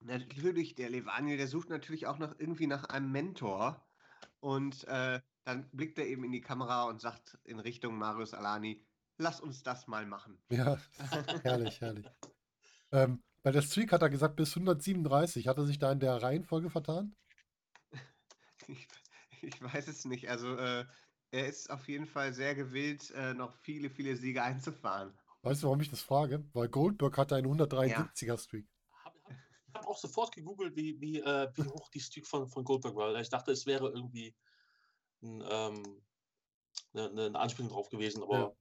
[0.00, 3.86] natürlich, der Levaniel, der sucht natürlich auch noch irgendwie nach einem Mentor.
[4.40, 8.84] Und äh, dann blickt er eben in die Kamera und sagt in Richtung Marius Alani,
[9.18, 10.38] lass uns das mal machen.
[10.50, 10.78] Ja,
[11.42, 12.06] herrlich, herrlich.
[12.92, 15.46] Ähm, bei der Streak hat er gesagt, bis 137.
[15.48, 17.14] Hat er sich da in der Reihenfolge vertan?
[18.66, 18.86] Ich,
[19.40, 20.28] ich weiß es nicht.
[20.28, 20.84] Also äh,
[21.30, 25.16] er ist auf jeden Fall sehr gewillt, äh, noch viele, viele Siege einzufahren.
[25.40, 26.44] Weißt du, warum ich das frage?
[26.52, 28.66] Weil Goldberg hatte einen 173er Streak.
[29.04, 29.32] habe hab,
[29.68, 32.94] ich hab auch sofort gegoogelt, wie, wie, äh, wie hoch die Streak von, von Goldberg
[32.94, 33.14] war.
[33.18, 34.34] Ich dachte, es wäre irgendwie
[35.22, 36.02] ein, ähm,
[36.92, 38.52] eine, eine Anspielung drauf gewesen, aber Ja.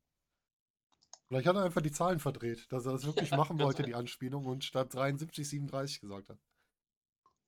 [1.27, 3.96] Vielleicht hat er einfach die Zahlen verdreht, dass er das wirklich Ja, machen wollte, die
[3.96, 6.39] Anspielung, und statt 73, 37 gesagt hat.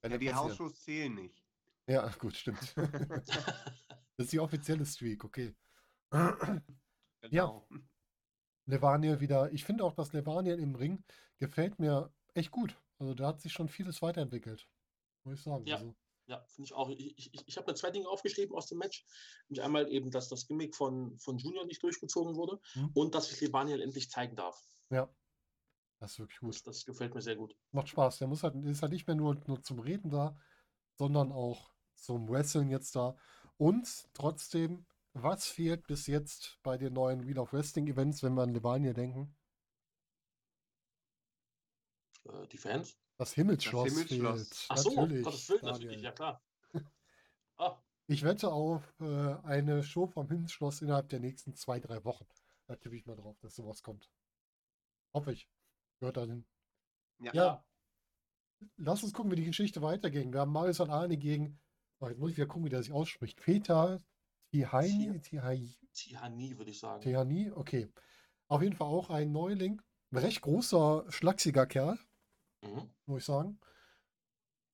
[0.02, 0.34] Kann Ja, die.
[0.34, 1.42] Hausshows zählen nicht.
[1.86, 2.74] Ja, gut, stimmt.
[4.16, 5.54] Das ist die offizielle Streak, okay.
[7.22, 7.66] Genau.
[8.66, 9.50] Levaniel wieder.
[9.52, 11.02] Ich finde auch, dass Levaniel im Ring
[11.38, 12.76] gefällt mir echt gut.
[12.98, 14.68] Also da hat sich schon vieles weiterentwickelt.
[15.24, 15.66] Muss ich sagen.
[15.66, 15.76] Ja.
[15.76, 15.96] Also,
[16.30, 16.88] Ja, finde ich auch.
[16.90, 19.04] Ich, ich, ich- ich habe mir zwei Dinge aufgeschrieben aus dem Match.
[19.48, 22.90] Nämlich einmal eben, dass das Gimmick von, von Junior nicht durchgezogen wurde Mhm.
[22.94, 24.56] und dass sich Lebaniel endlich zeigen darf.
[24.90, 25.08] ja.
[25.98, 26.48] Das ist wirklich gut.
[26.54, 27.54] Das, das gefällt mir sehr gut.
[27.72, 28.18] Macht Spaß.
[28.18, 30.34] Der muss halt, ist halt nicht mehr nur, nur zum Reden da,
[30.94, 33.18] sondern auch zum Wrestling jetzt da.
[33.58, 38.44] Und trotzdem, was fehlt bis jetzt bei den neuen Wheel of Wrestling Events, wenn wir
[38.44, 39.36] an Levaniel denken?
[42.24, 42.96] Äh, die Fans?
[43.20, 44.48] Das Himmelsschloss Himmelsschloss.
[44.48, 44.66] fehlt.
[44.70, 46.42] Ach so, natürlich, Gottes Willen, natürlich, ja klar.
[47.58, 52.24] ah, Ich wette auf äh, eine Show vom Himmelsschloss innerhalb der nächsten zwei, drei Wochen.
[52.66, 54.10] Da tippe ich mal drauf, dass sowas kommt.
[55.12, 55.50] Hoffe ich.
[55.98, 56.46] Gehört dahin.
[57.18, 57.34] Ja.
[57.34, 57.64] Ja.
[58.78, 60.32] Lass uns gucken, wie die Geschichte weiterging.
[60.32, 61.60] Wir haben Marius und Arne gegen,
[61.98, 63.38] oh, jetzt muss ich wieder gucken, wie der sich ausspricht.
[63.38, 64.02] Peter
[64.50, 67.02] Tihaini, Tihai, Tihani, würde ich sagen.
[67.02, 67.92] Tihani, okay.
[68.48, 69.82] Auf jeden Fall auch ein Neuling.
[70.10, 71.98] Ein recht großer, schlachsiger Kerl,
[72.62, 72.90] Mhm.
[73.06, 73.58] muss ich sagen.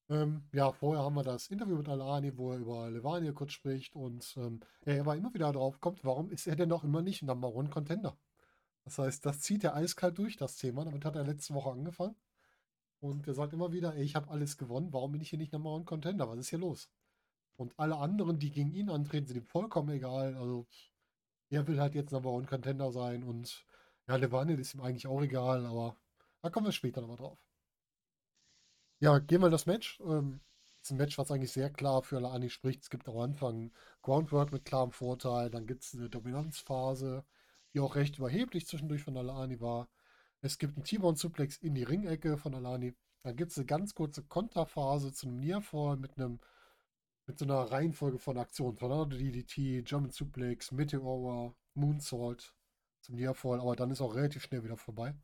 [0.08, 3.96] Ähm, ja, vorher haben wir das Interview mit Alani, wo er über Levania kurz spricht
[3.96, 7.22] und ähm, er aber immer wieder drauf kommt, warum ist er denn noch immer nicht
[7.22, 8.16] Number One Contender?
[8.84, 10.84] Das heißt, das zieht er eiskalt durch, das Thema.
[10.84, 12.14] Damit hat er letzte Woche angefangen.
[13.00, 15.52] Und er sagt immer wieder, ey, ich habe alles gewonnen, warum bin ich hier nicht
[15.52, 16.28] Number One Contender?
[16.28, 16.88] Was ist hier los?
[17.56, 20.36] Und alle anderen, die gegen ihn antreten, sind ihm vollkommen egal.
[20.36, 20.66] Also,
[21.50, 23.66] er will halt jetzt Number One Contender sein und
[24.08, 25.96] ja, Levaniel ist ihm eigentlich auch egal, aber
[26.42, 27.45] da kommen wir später nochmal drauf.
[29.00, 30.00] Ja, gehen wir in das Match.
[30.00, 30.40] Ähm,
[30.82, 32.82] ist ein Match, was eigentlich sehr klar für Alani spricht.
[32.82, 37.24] Es gibt am Anfang Groundwork mit klarem Vorteil, dann gibt es eine Dominanzphase,
[37.74, 39.88] die auch recht überheblich zwischendurch von Alani war.
[40.40, 42.94] Es gibt einen T-Bone-Suplex in die Ringecke von Alani.
[43.22, 46.40] Dann gibt es eine ganz kurze Konterphase zu einem Nearfall mit einem
[47.26, 48.76] mit so einer Reihenfolge von Aktionen.
[48.76, 52.54] Tornado DDT, German Suplex, Meteora, Moonsault
[53.00, 55.14] zum Nearfall, aber dann ist auch relativ schnell wieder vorbei.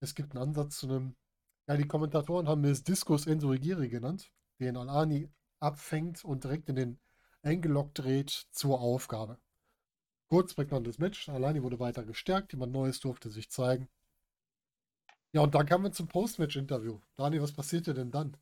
[0.00, 1.16] Es gibt einen Ansatz zu einem,
[1.68, 6.98] ja, die Kommentatoren haben es Discus Ensurigiri genannt, den Alani abfängt und direkt in den
[7.42, 9.38] Angelock dreht zur Aufgabe.
[10.28, 13.88] Kurz prägnantes Match, Alani wurde weiter gestärkt, jemand Neues durfte sich zeigen.
[15.32, 17.00] Ja, und dann kamen wir zum Post-Match-Interview.
[17.16, 18.36] Dani, was passierte denn dann?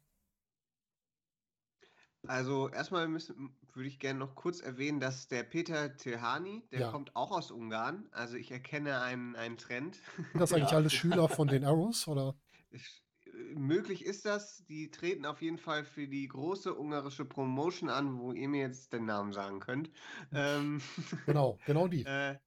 [2.28, 6.90] Also erstmal müssen, würde ich gerne noch kurz erwähnen, dass der Peter Tehani, der Ja.
[6.90, 8.08] kommt auch aus Ungarn.
[8.12, 10.00] Also ich erkenne einen, einen Trend.
[10.16, 10.76] Sind das eigentlich Ja.
[10.76, 12.34] alles Schüler von den Arrows oder?
[12.70, 13.05] Ich-
[13.54, 14.64] Möglich ist das.
[14.66, 18.92] Die treten auf jeden Fall für die große ungarische Promotion an, wo ihr mir jetzt
[18.92, 19.90] den Namen sagen könnt.
[20.32, 20.80] Ähm,
[21.26, 22.04] Genau, genau die.
[22.06, 22.38] äh,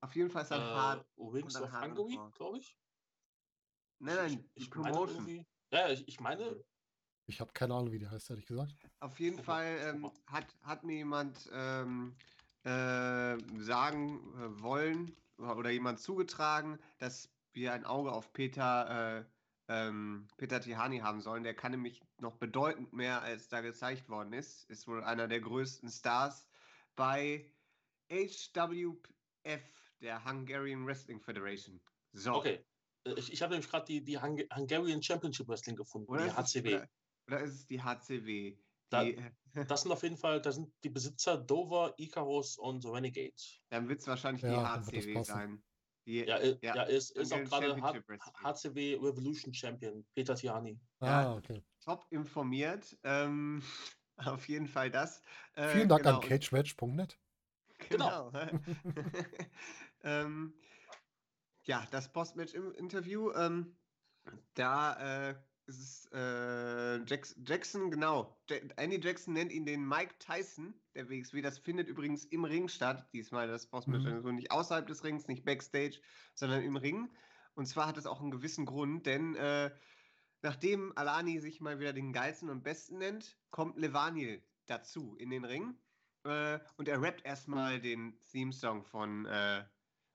[0.00, 1.06] auf jeden Fall ist das hart.
[1.16, 2.78] Äh, Wings und dann of Hungary, glaube ich.
[3.98, 5.46] Nein, nein, ich meine Promotion.
[5.72, 6.64] Ja, ich, ich meine,
[7.26, 8.76] Ich habe keine Ahnung, wie die heißt, ehrlich gesagt.
[9.00, 12.14] Auf jeden Fall ähm, hat, hat mir jemand ähm,
[12.62, 19.24] äh, sagen äh, wollen oder jemand zugetragen, dass wir ein Auge auf Peter äh,
[19.68, 21.42] ähm, Peter Tihani haben sollen.
[21.42, 24.68] Der kann nämlich noch bedeutend mehr, als da gezeigt worden ist.
[24.70, 26.48] Ist wohl einer der größten Stars
[26.94, 27.52] bei
[28.10, 29.62] HWF,
[30.00, 31.80] der Hungarian Wrestling Federation.
[32.12, 32.34] So.
[32.34, 32.64] Okay.
[33.04, 36.28] Äh, Ich, ich habe nämlich gerade die, die Hung Hungarian Championship Wrestling gefunden, Oder die
[36.30, 36.74] es- HCW.
[36.76, 36.88] Oder,
[37.28, 38.58] oder ist es die HCW?
[38.90, 39.04] Da-
[39.68, 43.32] Das sind auf jeden Fall, da sind die Besitzer Dover, Icarus und Renegade.
[43.70, 44.56] dann wird es wahrscheinlich Ja, die
[45.00, 45.62] HCW sein.
[46.06, 47.76] Die, Ja, äh, Ja, ja, ist, ist auch gerade.
[48.42, 50.78] HCW Revolution Champion, Peter Tiani.
[51.00, 51.62] Ah, okay.
[51.80, 52.96] top informiert.
[53.02, 53.62] Ähm,
[54.16, 55.20] auf jeden Fall das.
[55.54, 56.16] Äh, Vielen Dank genau.
[56.16, 57.18] an cagematch.net.
[57.90, 58.32] Genau.
[60.02, 60.54] ähm,
[61.64, 63.76] ja, das Postmatch-Interview, ähm,
[64.54, 65.34] da äh,
[65.66, 68.40] ist es äh, Jax Jackson, genau.
[68.48, 71.42] Ja Andy Jackson nennt ihn den Mike Tyson der WXW.
[71.42, 74.04] Das findet übrigens im Ring statt, diesmal das Postmatch.
[74.04, 74.12] Mhm.
[74.12, 76.00] Also nicht außerhalb des Rings, nicht Backstage,
[76.34, 77.08] sondern im Ring.
[77.54, 79.70] Und zwar hat es auch einen gewissen Grund, denn äh,
[80.42, 85.44] nachdem Alani sich mal wieder den geilsten und besten nennt, kommt Levaniel dazu in den
[85.44, 85.74] Ring.
[86.24, 89.64] Äh, und er rappt erstmal den Theme-Song von, äh,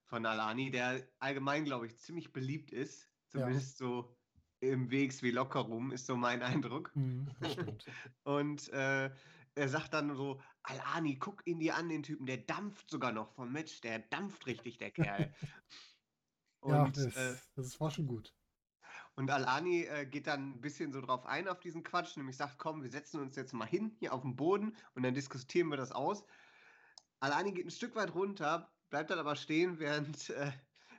[0.03, 3.09] von Alani, der allgemein, glaube ich, ziemlich beliebt ist.
[3.33, 3.41] Ja.
[3.41, 4.15] Zumindest so
[4.61, 6.95] im WXW Lockerroom, ist so mein Eindruck.
[6.95, 7.85] Hm, stimmt.
[8.23, 9.11] Und äh,
[9.55, 13.33] er sagt dann so, Alani, guck ihn dir an, den Typen, der dampft sogar noch
[13.35, 15.33] vom Match, der dampft richtig, der Kerl.
[16.65, 18.35] ja, Und, das, äh, das war schon gut.
[19.15, 22.57] und Alani äh, geht dann ein bisschen so drauf ein auf diesen Quatsch, nämlich sagt,
[22.59, 25.77] komm, wir setzen uns jetzt mal hin, hier auf den Boden und dann diskutieren wir
[25.77, 26.25] das aus.
[27.19, 30.51] Alani geht ein Stück weit runter, bleibt dann aber stehen, während äh,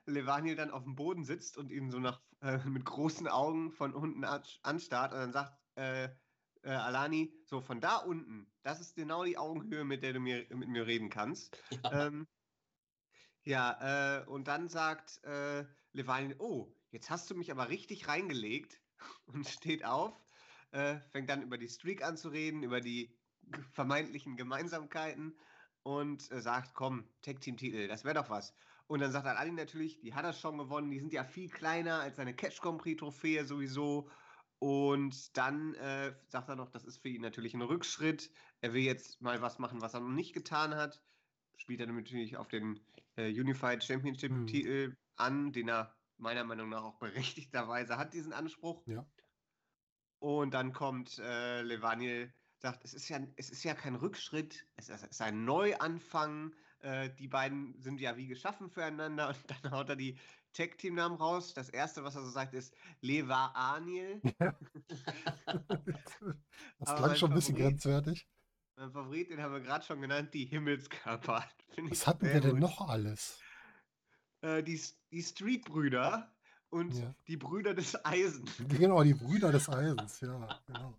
[0.06, 3.94] Levaniel dann auf dem Boden sitzt und ihn so nach, äh, mit großen Augen von
[3.94, 6.10] unten an- anstarrt und dann sagt äh,
[6.62, 10.46] äh, Alani, so von da unten, das ist genau die Augenhöhe, mit der du mir,
[10.54, 11.58] mit mir reden kannst.
[11.70, 12.06] Ja.
[12.06, 12.26] Ähm,
[13.44, 18.80] ja, äh, und dann sagt äh, Levaniel, oh, jetzt hast du mich aber richtig reingelegt
[19.26, 20.24] und steht auf,
[20.70, 23.18] äh, fängt dann über die Streak an zu reden, über die
[23.72, 25.40] vermeintlichen Gemeinsamkeiten
[25.82, 28.54] und äh, sagt, komm, Tag-Team-Titel, das wäre doch was.
[28.86, 32.00] Und dann sagt Alani natürlich, die hat er schon gewonnen, die sind ja viel kleiner
[32.00, 34.08] als seine Catch Grand Prix Trophäe sowieso.
[34.58, 38.30] Und dann äh, sagt er noch, das ist für ihn natürlich ein Rückschritt.
[38.60, 41.02] Er will jetzt mal was machen, was er noch nicht getan hat.
[41.56, 42.80] Spielt er natürlich auf den
[43.16, 44.96] äh, Unified Championship Mhm.
[45.16, 48.86] An, den er meiner Meinung nach auch berechtigterweise hat, diesen Anspruch.
[48.86, 49.06] Ja.
[50.20, 54.88] Und dann kommt äh, Levaniel, sagt, es ist ja, es ist ja kein Rückschritt, es
[54.88, 56.54] ist ein Neuanfang.
[56.82, 59.28] Äh, die beiden sind ja wie geschaffen füreinander.
[59.48, 60.18] Und dann haut er die
[60.52, 61.54] Tag-Team-Namen raus.
[61.54, 64.20] Das erste, was er so sagt, ist Leva Aniel.
[66.78, 68.28] Das Aber klang schon ein bisschen grenzwertig.
[68.76, 71.44] Mein Favorit, den haben wir gerade schon genannt, die Himmelskörper.
[71.88, 72.60] Was hatten wir denn gut.
[72.60, 73.40] noch alles?
[74.40, 76.32] Äh, die, die Street-Brüder
[76.70, 77.14] und Ja.
[77.28, 78.44] die Brüder des Eisen.
[78.68, 80.98] Genau, die Brüder des Eisens, ja, genau.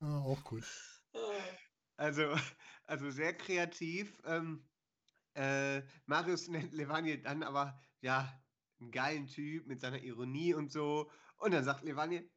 [0.00, 0.64] Ja, auch gut.
[1.96, 2.34] Also,
[2.86, 4.20] also sehr kreativ.
[4.24, 4.64] Ähm,
[5.34, 8.32] äh, Marius nennt Levaniel dann aber, ja,
[8.80, 11.10] einen geilen Typ mit seiner Ironie und so.
[11.36, 12.28] Und dann sagt Levaniel,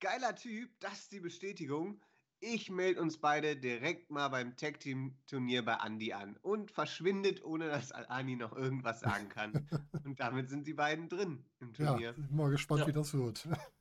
[0.00, 2.00] geiler Typ, das ist die Bestätigung.
[2.38, 7.92] Ich melde uns beide direkt mal beim Tag-Team-Turnier bei Andy an und verschwindet, ohne dass
[7.92, 9.66] Alani noch irgendwas sagen kann.
[10.04, 12.12] und damit sind die beiden drin im Ja, Turnier.
[12.12, 12.86] bin mal gespannt, Ja.
[12.86, 13.48] wie das wird.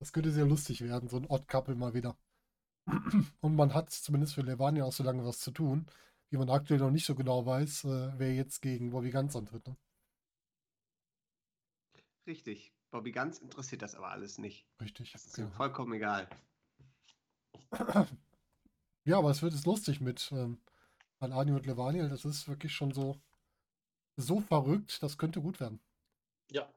[0.00, 2.16] Das könnte sehr lustig werden, so ein Odd-Couple mal wieder.
[3.40, 5.86] Und man hat zumindest für Levania auch so lange was zu tun,
[6.30, 9.66] wie man aktuell noch nicht so genau weiß, äh, wer jetzt gegen Bobby Ganz antritt.
[9.66, 9.76] Ne?
[12.26, 12.72] Richtig.
[12.90, 14.66] Bobby Ganz interessiert das aber alles nicht.
[14.80, 15.12] Richtig.
[15.12, 15.56] Das ist ihm Genau.
[15.56, 16.28] vollkommen egal.
[19.04, 20.60] Ja, aber es wird jetzt lustig mit ähm,
[21.20, 22.08] Alani und Levaniel.
[22.08, 23.20] Das ist wirklich schon so,
[24.16, 25.80] so verrückt, das könnte gut werden.
[26.52, 26.70] Ja,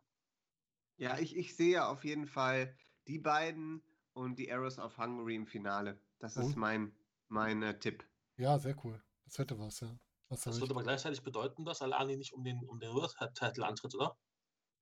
[0.97, 2.75] Ja, ich, ich sehe auf jeden Fall
[3.07, 5.99] die beiden und die Arrows of Hungary im Finale.
[6.19, 6.59] Das ist Oh.
[6.59, 6.95] mein,
[7.27, 8.03] mein äh, Tipp.
[8.37, 9.01] Ja, sehr cool.
[9.25, 9.87] Das hätte was, ja.
[9.89, 9.99] Du
[10.29, 13.93] das würde aber gleichzeitig bedeuten, dass Alani nicht um den, um den World Title antritt,
[13.95, 14.17] oder?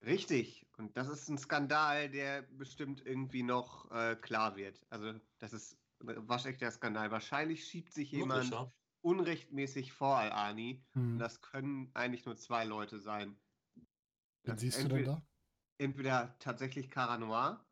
[0.03, 0.65] Richtig.
[0.77, 4.81] Und das ist ein Skandal, der bestimmt irgendwie noch äh, klar wird.
[4.89, 7.11] Also, das ist waschechter Skandal.
[7.11, 8.71] Wahrscheinlich schiebt sich jemand ja.
[9.01, 10.85] unrechtmäßig vor Al-Ani.
[11.11, 11.19] Und Hm.
[11.19, 13.39] das können eigentlich nur zwei Leute sein.
[14.43, 15.27] Wen Das siehst du denn entweder, da?
[15.79, 17.65] entweder tatsächlich Cara Noir.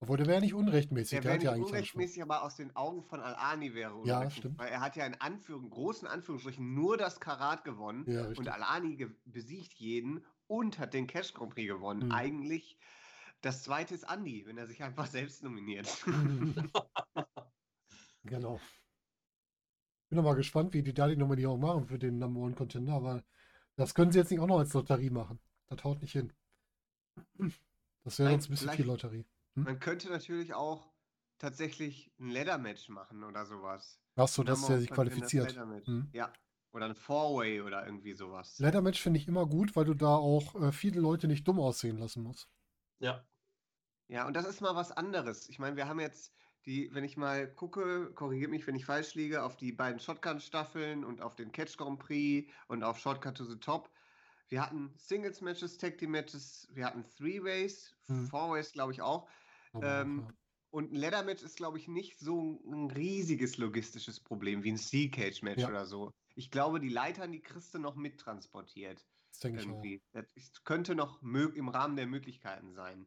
[0.00, 1.10] Obwohl, der wäre nicht unrechtmäßig.
[1.10, 4.58] Der Der wäre ja nicht unrechtmäßig, aber aus den Augen von Al-Ani wäre Ja, stimmt.
[4.58, 8.48] Weil er hat ja in Anführung, großen Anführungsstrichen nur das Karat gewonnen Ja, und.
[8.48, 12.04] Al-Ani besiegt jeden und hat den Cash Grand Prix gewonnen.
[12.04, 12.12] Hm.
[12.12, 12.78] Eigentlich
[13.40, 15.88] das zweite ist Andy, wenn er sich einfach selbst nominiert.
[18.24, 18.60] Genau.
[20.10, 23.02] Bin noch mal gespannt, wie die da die Nominierung machen für den Number One Contender,
[23.02, 23.24] weil
[23.76, 25.40] das können sie jetzt nicht auch noch als Lotterie machen.
[25.68, 26.30] Das haut nicht hin.
[28.04, 29.24] Das wäre sonst ein bisschen viel Lotterie.
[29.56, 29.64] Hm?
[29.64, 30.92] Man könnte natürlich auch
[31.38, 34.00] tatsächlich ein Leather-Match machen oder sowas.
[34.16, 35.48] Achso, dass Number der sich qualifiziert.
[35.50, 35.86] Leather-Match.
[35.86, 36.08] Hm.
[36.12, 36.32] Ja.
[36.72, 38.58] Oder ein Four-Way oder irgendwie sowas.
[38.60, 41.98] Leather-Match finde ich immer gut, weil du da auch äh, viele Leute nicht dumm aussehen
[41.98, 42.48] lassen musst.
[43.00, 43.24] Ja.
[44.08, 45.48] Ja, und das ist mal was anderes.
[45.48, 46.32] Ich meine, wir haben jetzt
[46.66, 51.04] die, wenn ich mal gucke, korrigiert mich, wenn ich falsch liege, auf die beiden Shotgun-Staffeln
[51.04, 53.90] und auf den Catch Grand Prix und auf Shortcut to the Top.
[54.48, 58.26] Wir hatten Singles-Matches, Tag-Team-Matches, wir hatten Three-Ways, Mhm.
[58.26, 59.28] Four-Ways, glaube ich auch.
[59.74, 60.34] Ähm, ja.
[60.72, 65.10] Und ein Leather-Match ist, glaube ich, nicht so ein riesiges logistisches Problem wie ein Steel
[65.10, 65.68] Cage-Match Ja.
[65.68, 66.12] oder so.
[66.36, 69.04] Ich glaube, die Leitern, die kriegst du noch mittransportiert.
[69.32, 69.82] Das denke ich auch.
[70.12, 73.06] Das könnte noch im Rahmen der Möglichkeiten sein.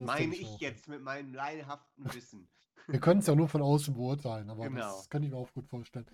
[0.00, 0.60] Das Meine ich auch.
[0.60, 2.48] jetzt mit meinem laienhaften Wissen.
[2.86, 4.96] Wir können es ja nur von außen beurteilen, aber Genau.
[4.96, 6.06] das kann ich mir auch gut vorstellen.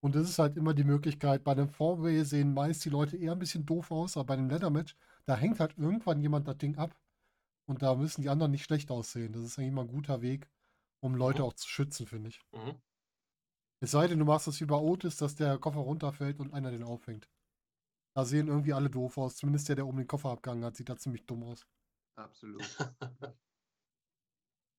[0.00, 3.32] Und das ist halt immer die Möglichkeit, bei einem Four-Way sehen meist die Leute eher
[3.32, 6.76] ein bisschen doof aus, aber bei einem Leather-Match, da hängt halt irgendwann jemand das Ding
[6.78, 6.96] ab
[7.70, 9.32] und da müssen die anderen nicht schlecht aussehen.
[9.32, 10.48] Das ist eigentlich mal ein guter Weg,
[11.02, 11.48] um Leute Mhm.
[11.48, 12.40] auch zu schützen, finde ich.
[12.52, 12.80] Mhm.
[13.82, 16.70] Es sei denn, du machst das wie bei Otis, dass der Koffer runterfällt und einer
[16.70, 17.30] den auffängt.
[18.14, 19.36] Da sehen irgendwie alle doof aus.
[19.36, 21.66] Zumindest der, der oben den Koffer abgegangen hat, sieht da ziemlich dumm aus.
[22.16, 22.62] Absolut.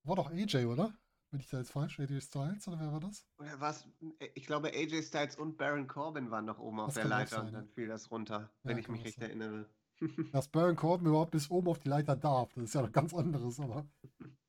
[0.03, 0.93] War doch AJ, oder?
[1.31, 1.99] Bin ich da jetzt falsch?
[1.99, 3.25] AJ Styles oder wer war das?
[3.39, 3.87] Oder was?
[4.35, 7.17] Ich glaube, AJ Styles und Baron Corbin waren noch oben auf Das der kann auch
[7.19, 9.29] Leiter sein, und dann fiel das runter, wenn Ja, ich kann mich recht sein.
[9.29, 9.69] erinnere.
[10.31, 13.13] Dass Baron Corbin überhaupt bis oben auf die Leiter darf, das ist ja was ganz
[13.13, 13.85] anderes, aber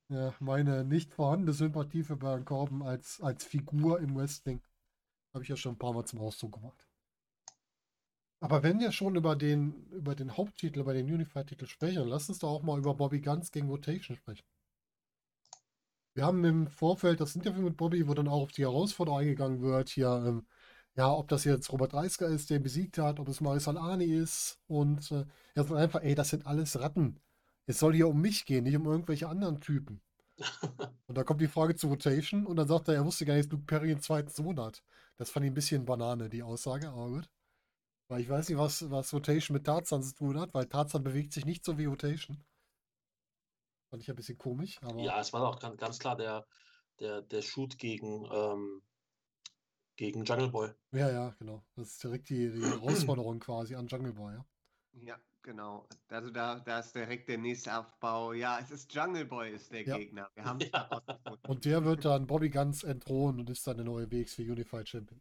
[0.09, 4.61] ja, meine nicht vorhandene Sympathie für Baron Corbin als, als Figur im Wrestling
[5.33, 6.87] habe ich ja schon ein paar Mal zum Ausdruck gebracht.
[8.39, 12.39] Aber wenn wir schon über den, über den Haupttitel, über den Unified-Titel sprechen, lass uns
[12.39, 14.45] doch auch mal über Bobby Guns gegen Rotation sprechen.
[16.13, 19.61] Wir haben im Vorfeld das Interview mit Bobby, wo dann auch auf die Herausforderung eingegangen
[19.61, 20.45] wird, hier, ähm,
[20.95, 24.05] ja, ob das jetzt Robert Reisker ist, der ihn besiegt hat, ob es Maris Alani
[24.05, 25.25] ist und äh,
[25.55, 27.19] er sagt einfach, ey, das sind alles Ratten.
[27.65, 30.01] Es soll hier um mich gehen, nicht um irgendwelche anderen Typen.
[31.07, 33.45] Und da kommt die Frage zu Rotation und dann sagt er, er wusste gar nicht,
[33.45, 34.83] dass Luke Perry einen zweiten Sohn hat.
[35.17, 37.29] Das fand ich ein bisschen Banane, die Aussage, aber gut.
[38.07, 41.33] Weil ich weiß nicht, was, was Rotation mit Tarzan zu tun hat, weil Tarzan bewegt
[41.33, 42.43] sich nicht so wie Rotation.
[43.89, 46.47] Fand ich ein bisschen komisch, aber Ja, es war auch ganz, ganz klar der,
[46.99, 48.81] der, der Shoot gegen, ähm,
[49.95, 50.69] gegen Jungle Boy.
[50.91, 51.63] ja, ja, genau.
[51.75, 54.45] Das ist direkt die, die Herausforderung quasi an Jungle Boy, ja.
[54.93, 55.87] Ja, genau.
[56.09, 58.33] Also da, da ist direkt der nächste Aufbau.
[58.33, 59.97] Ja, es ist Jungle Boy, ist der Ja.
[59.97, 60.29] Gegner.
[60.35, 61.01] Wir haben Ja.
[61.47, 65.19] Und der wird dann Bobby Guns entthronen und ist dann der neue WXW Unified Champion.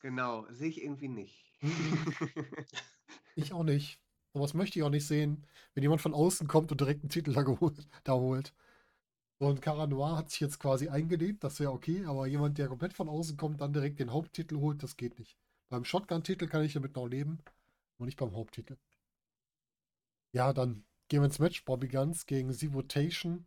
[0.00, 1.44] Genau, sehe ich irgendwie nicht.
[3.34, 4.00] Ich auch nicht.
[4.32, 7.32] Sowas möchte ich auch nicht sehen, wenn jemand von außen kommt und direkt einen Titel
[7.32, 8.54] da, geholt, da holt.
[9.38, 12.92] Und Cara Noir hat sich jetzt quasi eingelebt, das wäre okay, aber jemand, der komplett
[12.92, 15.36] von außen kommt, dann direkt den Haupttitel holt, das geht nicht.
[15.68, 17.38] Beim Shotgun-Titel kann ich damit noch leben,
[17.96, 18.76] aber nicht beim Haupttitel.
[20.32, 21.64] Ja, dann gehen wir ins Match.
[21.64, 23.46] Bobby Guns gegen Z-Rotation.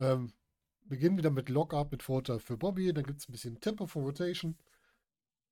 [0.00, 0.32] Ähm,
[0.84, 2.92] beginnen wieder mit Lockup mit Vorteil für Bobby.
[2.92, 4.56] Dann gibt es ein bisschen Tempo von Rotation.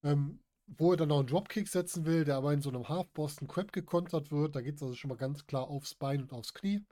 [0.03, 3.49] Ähm, wo er dann noch einen Dropkick setzen will, der aber in so einem Half-Boston
[3.49, 4.57] Crab gekontert wird.
[4.57, 6.83] Da geht es also schon mal ganz klar aufs Bein und aufs Knie.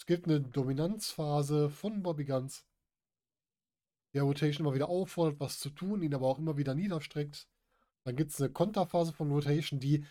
[0.00, 2.64] Es gibt eine Dominanzphase von Bobby Guns,
[4.14, 7.46] der Rotation immer wieder auffordert, was zu tun, ihn aber auch immer wieder niederstreckt.
[8.04, 10.06] Dann gibt es eine Konterphase von Rotation, die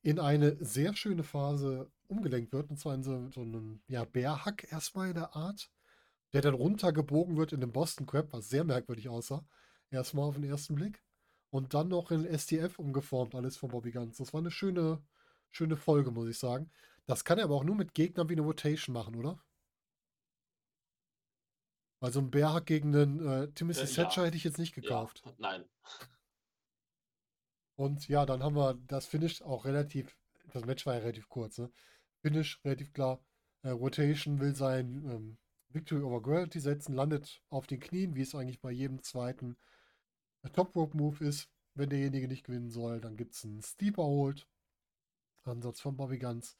[0.00, 4.66] in eine sehr schöne Phase umgelenkt wird, und zwar in so, so einen ja, Bärhack
[4.72, 5.70] erstmal in der Art,
[6.32, 9.44] der dann runtergebogen wird in den Boston Crab, was sehr merkwürdig aussah.
[9.90, 11.02] Erstmal auf den ersten Blick.
[11.50, 14.16] Und dann noch in STF umgeformt, alles von Bobby Guns.
[14.16, 15.02] Das war eine schöne,
[15.50, 16.70] schöne Folge, muss ich sagen.
[17.06, 19.42] Das kann er aber auch nur mit Gegnern wie eine Rotation machen, oder?
[22.00, 24.26] Also ein Bärhack gegen einen äh, Timothy Äh, Thatcher ja.
[24.26, 25.22] hätte ich jetzt nicht gekauft.
[25.24, 25.64] Ja, nein.
[27.76, 30.16] Und ja, dann haben wir das Finish auch relativ,
[30.52, 31.70] das Match war ja relativ kurz, ne?
[32.22, 33.24] Finish relativ klar.
[33.62, 35.38] Äh, Rotation will sein ähm,
[35.70, 39.56] Victory over Gravity setzen, landet auf den Knien, wie es eigentlich bei jedem zweiten
[40.42, 41.48] äh, Top Rope Move ist.
[41.74, 44.46] Wenn derjenige nicht gewinnen soll, dann gibt es einen Steeper Hold.
[45.42, 46.56] Ansatz von Bobby Guns.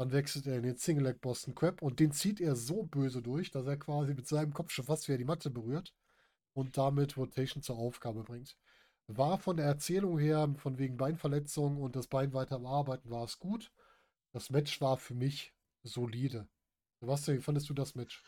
[0.00, 3.20] Dann wechselt er in den Single Leg Boston Crab und den zieht er so böse
[3.20, 5.92] durch, dass er quasi mit seinem Kopf schon fast wieder die Matte berührt
[6.54, 8.56] und damit Rotation zur Aufgabe bringt.
[9.08, 13.38] War von der Erzählung her, von wegen Beinverletzung und das Bein weiter bearbeiten, war es
[13.38, 13.74] gut.
[14.32, 16.48] Das Match war für mich solide.
[17.00, 18.24] Sebastian, wie fandest du das Match?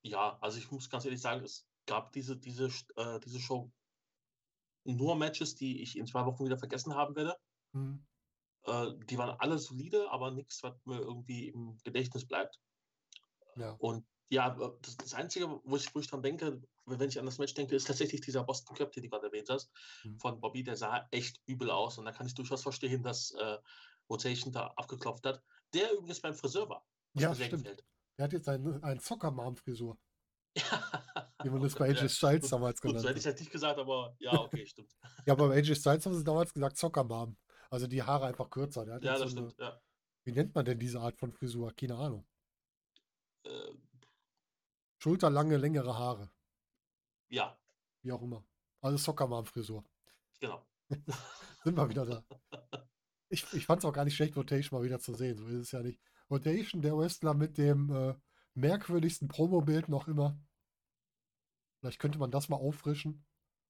[0.00, 3.70] Ja, also ich muss ganz ehrlich sagen, es gab diese, diese, äh, diese Show
[4.84, 7.36] nur Matches, die ich in zwei Wochen wieder vergessen haben werde.
[7.74, 8.02] Hm.
[8.64, 12.60] Äh, die waren alle solide, aber nichts, was mir irgendwie im Gedächtnis bleibt.
[13.56, 13.72] Ja.
[13.78, 17.26] Und ja, äh, das, das Einzige, wo ich, wo ich dran denke, wenn ich an
[17.26, 19.70] das Match denke, ist tatsächlich dieser Boston Cup, den du gerade erwähnt hast,
[20.04, 20.18] Mhm.
[20.18, 21.98] von Bobby, der sah echt übel aus.
[21.98, 23.58] Und da kann ich durchaus verstehen, dass äh,
[24.10, 25.42] Rotation da abgeklopft hat.
[25.74, 26.86] Der übrigens beim Friseur war.
[27.14, 27.50] Ja, stimmt.
[27.52, 27.84] gefällt.
[28.18, 29.98] Der hat jetzt ein, ein Zockermarm-Frisur,
[30.56, 30.62] Ja.
[31.42, 32.08] wie man das bei AJ ja.
[32.08, 33.32] Styles Gut, damals Gut, so genannt hätte ich hat.
[33.32, 34.92] jetzt nicht gesagt, aber ja, okay, stimmt.
[35.26, 37.36] Ja, aber bei AJ Styles haben sie damals gesagt Zockermarm.
[37.72, 38.86] Also die Haare einfach kürzer.
[38.86, 39.80] Ja, das so eine, stimmt, ja.
[40.24, 41.72] wie nennt man denn diese Art von Frisur?
[41.72, 42.26] Keine Ahnung.
[43.44, 43.72] Äh,
[44.98, 46.30] Schulterlange, längere Haare.
[47.30, 47.58] ja,
[48.02, 48.44] Wie auch immer.
[48.82, 49.82] Also Zockermarm-Frisur.
[50.38, 50.66] genau.
[51.64, 52.24] Sind wir wieder da.
[53.30, 55.38] Ich, ich fand es auch gar nicht schlecht, Rotation mal wieder zu sehen.
[55.38, 55.98] So ist es ja nicht.
[56.30, 58.14] Rotation, der Wrestler mit dem äh,
[58.52, 60.38] merkwürdigsten Promobild noch immer.
[61.80, 63.24] Vielleicht könnte man das mal auffrischen.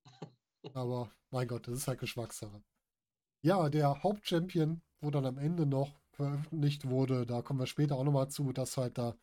[0.75, 2.65] Aber mein Gott, das ist halt Geschmackssache.
[3.45, 8.05] Ja, der Hauptchampion, wo dann am Ende noch veröffentlicht wurde, da kommen wir später auch
[8.05, 9.17] nochmal zu, dass halt da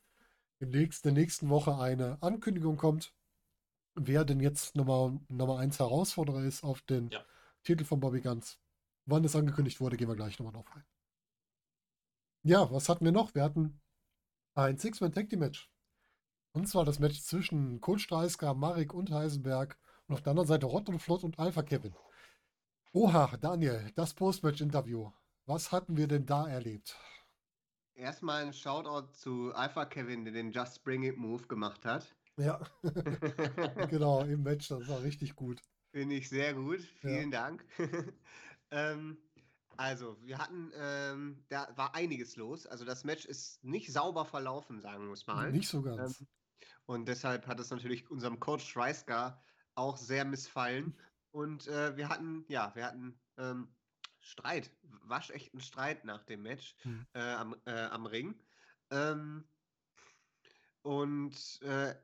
[0.59, 3.13] in der nächsten Woche eine Ankündigung kommt,
[3.95, 7.23] wer denn jetzt Nummer, Nummer 1 Herausforderer ist auf den Ja.
[7.63, 8.59] Titel von Bobby Guns.
[9.05, 10.83] Wann es angekündigt wurde, gehen wir gleich nochmal drauf ein.
[12.43, 13.33] Ja, was hatten wir noch?
[13.35, 13.79] Wir hatten
[14.53, 15.69] ein Six-Man-Tag-Team-Match.
[16.51, 19.77] Und zwar das Match zwischen Colt Streisker, Marek und Heisenberg
[20.07, 21.93] und auf der anderen Seite Rott und Flott und Alpha Kevin.
[22.91, 25.11] Oha, Daniel, das Post-Match-Interview.
[25.45, 26.97] Was hatten wir denn da erlebt?
[27.93, 32.15] Erstmal ein Shoutout zu Alpha Kevin, der den Just Bring It Move gemacht hat.
[32.37, 32.59] Ja,
[33.91, 35.61] genau, im Match, das war richtig gut.
[35.91, 36.79] Finde ich sehr gut.
[37.03, 37.09] Ja.
[37.09, 37.63] Vielen Dank.
[38.71, 39.19] ähm,
[39.77, 42.65] also, wir hatten, ähm, da war einiges los.
[42.65, 45.51] Also, das Match ist nicht sauber verlaufen, sagen wir es mal.
[45.51, 46.21] Nicht so ganz.
[46.21, 46.27] Ähm,
[46.87, 49.39] und deshalb hat es natürlich unserem Coach Schreisker
[49.75, 50.95] auch sehr missfallen.
[51.31, 53.75] Und äh, wir hatten, ja, wir hatten ähm,
[54.19, 57.05] Streit, waschechten Streit nach dem Match Hm.
[57.13, 58.43] äh, am, äh, am Ring.
[58.91, 59.47] Ähm,
[60.81, 61.95] und äh,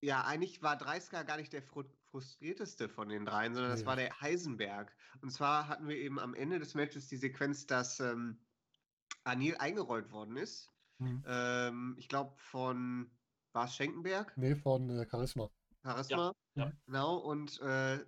[0.00, 3.86] ja, eigentlich war Dreisker gar nicht der fru frustrierteste von den dreien, sondern das Nee.
[3.86, 4.94] war der Heisenberg.
[5.20, 8.46] Und zwar hatten wir eben am Ende des Matches die Sequenz, dass ähm,
[9.24, 10.70] Anil eingerollt worden ist.
[11.00, 11.24] Hm.
[11.26, 13.10] Ähm, ich glaube von,
[13.52, 14.36] war es Schenkenberg?
[14.36, 15.50] Nee, von äh, Charisma.
[15.82, 16.32] Charisma?
[16.54, 16.70] ja.
[16.86, 18.04] Genau, und äh,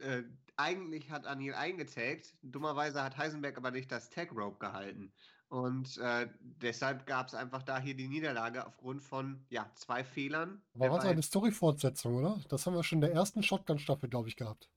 [0.00, 0.24] äh,
[0.56, 2.34] eigentlich hat Anil eingetaggt.
[2.42, 5.12] Dummerweise hat Heisenberg aber nicht das Tag Rope gehalten.
[5.48, 10.62] Und äh, deshalb gab es einfach da hier die Niederlage aufgrund von ja, zwei Fehlern.
[10.74, 11.12] Aber war so beiden.
[11.12, 12.40] eine Story-Fortsetzung, oder?
[12.48, 14.70] Das haben wir schon in der ersten Shotgun-Staffel, glaube ich, gehabt.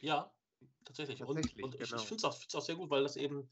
[0.00, 0.30] Ja,
[0.84, 1.22] tatsächlich.
[1.22, 2.02] Und, Tatsächlich, und ich, genau.
[2.02, 3.48] ich finde es auch, auch sehr gut, weil das eben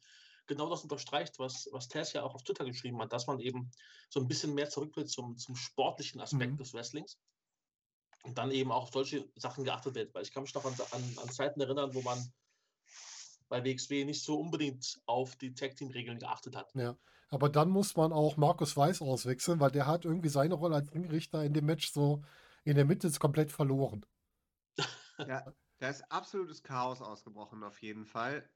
[0.46, 3.70] genau das unterstreicht, was, was Tess ja auch auf Twitter geschrieben hat, dass man eben
[4.08, 6.56] so ein bisschen mehr zurück will zum, zum sportlichen Aspekt Mhm.
[6.58, 7.18] des Wrestlings.
[8.22, 10.14] Und dann eben auch auf solche Sachen geachtet wird.
[10.14, 12.18] Weil ich kann mich noch an, an, an Zeiten erinnern, wo man
[13.48, 16.74] bei WXW nicht so unbedingt auf die Tag-Team-Regeln geachtet hat.
[16.74, 16.96] Ja.
[17.30, 20.92] Aber dann muss man auch Markus Weiß auswechseln, weil der hat irgendwie seine Rolle als
[20.92, 22.22] Ringrichter in dem Match so
[22.64, 24.04] in der Mitte komplett verloren.
[25.28, 25.44] Ja,
[25.76, 28.48] da ist absolutes Chaos ausgebrochen, auf jeden Fall.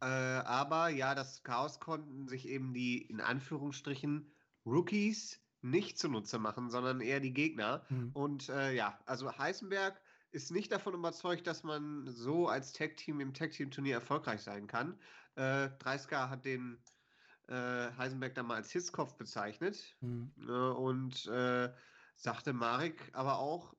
[0.00, 4.32] Äh, aber ja, das Chaos konnten sich eben die in Anführungsstrichen
[4.64, 7.84] Rookies nicht zunutze machen, sondern eher die Gegner.
[7.88, 8.10] Hm.
[8.12, 13.34] Und äh, ja, also Heisenberg ist nicht davon überzeugt, dass man so als Tag-Team im
[13.34, 14.98] Tag-Team-Turnier erfolgreich sein kann.
[15.34, 16.78] Äh, 30 hat den
[17.48, 19.96] äh, Heisenberg dann mal als Hitzkopf bezeichnet.
[20.00, 20.32] Hm.
[20.40, 21.72] Äh, und äh,
[22.16, 23.74] sagte Marek aber auch,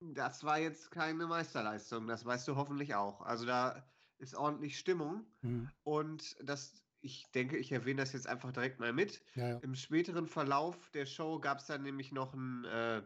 [0.00, 3.22] das war jetzt keine Meisterleistung, das weißt du hoffentlich auch.
[3.22, 5.70] Also da ist ordentlich Stimmung Hm.
[5.84, 9.22] und das, ich denke, ich erwähne das jetzt einfach direkt mal mit.
[9.34, 9.58] Ja, ja.
[9.58, 13.02] Im späteren Verlauf der Show gab es dann nämlich noch ein äh,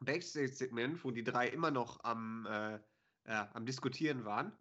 [0.00, 2.78] Backstage-Segment, wo die drei immer noch am, äh,
[3.26, 4.52] ja, am Diskutieren waren.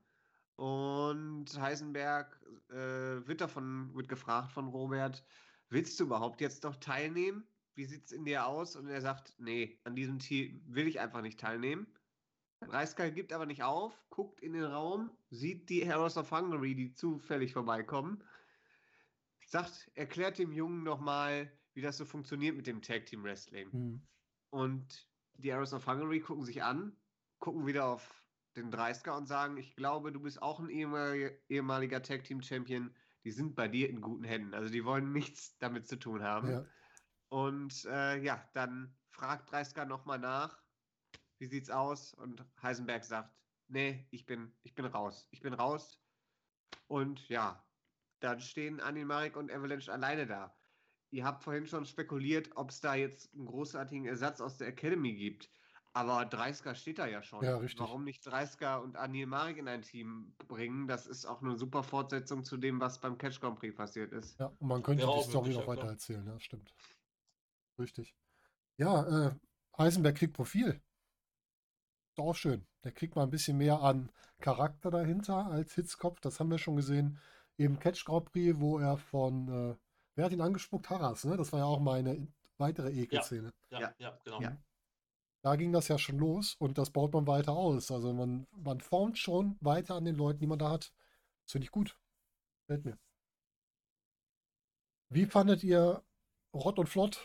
[0.56, 5.24] Und Heisenberg äh, wird davon, wird gefragt von Robert,
[5.70, 7.48] willst du überhaupt jetzt noch teilnehmen?
[7.76, 8.76] Wie sieht es in dir aus?
[8.76, 11.88] Und er sagt, nee, an diesem Team will ich einfach nicht teilnehmen.
[12.62, 16.92] Reiskal gibt aber nicht auf, guckt in den Raum, sieht die Heroes of Hungary, die
[16.92, 18.24] zufällig vorbeikommen,
[19.48, 23.72] sagt, erklärt dem Jungen nochmal, wie das so funktioniert mit dem Tag Team Wrestling.
[23.72, 24.08] Hm.
[24.50, 26.96] Und die Arrows of Hungary gucken sich an,
[27.40, 32.02] gucken wieder auf den 30er und sagen, ich glaube, du bist auch ein ehemaliger, ehemaliger
[32.02, 32.94] Tag Team Champion.
[33.24, 34.54] Die sind bei dir in guten Händen.
[34.54, 36.52] Also die wollen nichts damit zu tun haben.
[36.52, 36.66] Ja.
[37.30, 40.62] Und äh, ja, dann fragt 30er nochmal nach,
[41.40, 42.14] wie sieht's aus?
[42.14, 43.34] Und Heisenberg sagt,
[43.68, 45.28] nee, ich bin, ich bin raus.
[45.32, 46.02] Ich bin raus.
[46.88, 47.64] Und ja,
[48.20, 50.56] dann stehen Anil Marek und Avalanche alleine da.
[51.10, 55.14] Ihr habt vorhin schon spekuliert, ob es da jetzt einen großartigen Ersatz aus der Academy
[55.16, 55.50] gibt.
[55.94, 57.44] Aber 30er steht da ja schon.
[57.44, 57.80] Ja, richtig.
[57.80, 60.88] Warum nicht 30er und Anil Marek in ein Team bringen?
[60.88, 64.38] Das ist auch eine super Fortsetzung zu dem, was beim Catch Grand Prix passiert ist.
[64.40, 65.78] Ja, und man könnte Wäre die Story noch ja, klar.
[65.78, 66.72] weiter erzählen, ja, stimmt.
[67.80, 68.16] Richtig.
[68.78, 69.36] Ja, äh,
[69.78, 70.82] Heisenberg kriegt Profil.
[72.12, 72.68] Ist auch schön.
[72.84, 76.20] Der kriegt mal ein bisschen mehr an Charakter dahinter als Hitzkopf.
[76.20, 77.20] Das haben wir schon gesehen
[77.58, 79.76] im Catch Grand Prix, wo er von äh,
[80.16, 80.90] wer hat ihn angespuckt?
[80.90, 81.38] Harras, ne?
[81.38, 82.28] Das war ja auch meine
[82.58, 83.52] weitere Ekelszene.
[83.72, 83.96] Ja, Ja.
[84.00, 84.42] ja, genau.
[84.42, 84.58] Ja.
[85.44, 87.92] Da ging das ja schon los und das baut man weiter aus.
[87.92, 90.92] Also man, man formt schon weiter an den Leuten, die man da hat.
[91.46, 91.98] Das finde ich gut.
[92.68, 92.98] Gefällt mir.
[95.10, 96.04] Wie fandet ihr
[96.54, 97.22] Rott und Flott?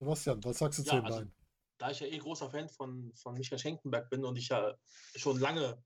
[0.00, 1.34] Sebastian, was sagst du zu Ja, den also- beiden?
[1.78, 4.76] Da ich ja eh großer Fan von, von Michael Schenkenberg bin und ich ja
[5.16, 5.82] schon lange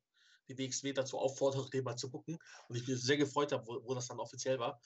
[0.48, 2.38] die WXW dazu auffordere, den mal zu gucken
[2.68, 4.80] und ich mich sehr gefreut habe, wo, wo das dann offiziell war,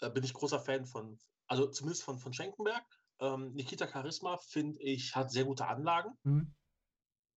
[0.00, 2.84] äh, bin ich großer Fan von, also zumindest von, von Schenkenberg.
[3.20, 6.54] Ähm, Nikita Charisma, finde ich, hat sehr gute Anlagen Hm?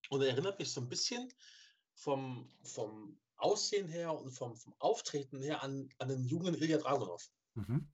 [0.10, 1.32] und er erinnert mich so ein bisschen
[1.96, 7.32] vom, vom Aussehen her und vom, vom Auftreten her an, an den jungen Ilya Dragunov,
[7.56, 7.92] Mhm.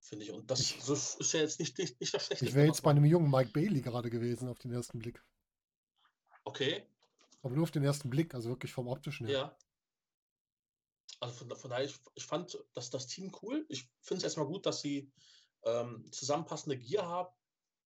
[0.00, 0.32] finde ich.
[0.32, 2.46] Und das Ich- so ist ja jetzt nicht, nicht, nicht das Schlechteste.
[2.50, 5.22] Ich wäre jetzt bei einem jungen Mike Bailey gerade gewesen auf den ersten Blick.
[6.42, 6.84] Okay,
[7.44, 9.38] Aber nur auf den ersten Blick, also wirklich vom optischen her.
[9.38, 9.58] Ja.
[11.20, 13.66] Also von, von daher, ich, ich fand das, das Team cool.
[13.68, 15.12] Ich finde es erstmal gut, dass sie
[15.64, 17.28] ähm, zusammenpassende Gier haben,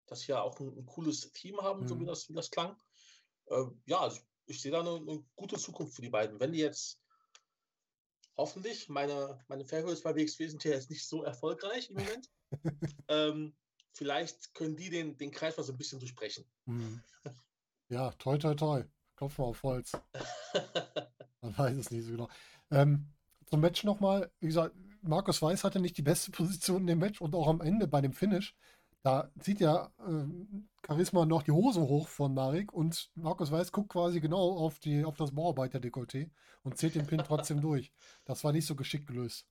[0.05, 2.07] dass sie ja auch ein, ein cooles Team haben, so wie Mhm.
[2.07, 2.79] das, wie das klang.
[3.49, 6.39] Ähm, ja, also ich sehe da eine, eine gute Zukunft für die beiden.
[6.39, 7.01] Wenn die jetzt
[8.37, 12.29] hoffentlich, meine, meine Fairhöhe bei WXW sind ja jetzt nicht so erfolgreich im Moment.
[13.07, 13.55] ähm,
[13.91, 16.45] vielleicht können die den, den Kreis mal so ein bisschen durchbrechen.
[16.65, 17.03] Mhm.
[17.89, 18.83] Ja, toi, toi, toi.
[19.17, 19.91] Klopfen wir auf Holz.
[21.41, 22.29] Man weiß es nicht so genau.
[22.71, 23.07] Ähm,
[23.47, 27.19] zum Match nochmal, wie gesagt, Markus Weiß hatte nicht die beste Position in dem Match
[27.19, 28.55] und auch am Ende bei dem Finish.
[29.03, 33.89] Da zieht ja ähm, Charisma noch die Hose hoch von Marek und Markus Weiß guckt
[33.89, 36.29] quasi genau auf, die, auf das Bauarbeiter-Dekolleté
[36.63, 37.91] und zählt den Pin trotzdem durch.
[38.25, 39.47] Das war nicht so geschickt gelöst.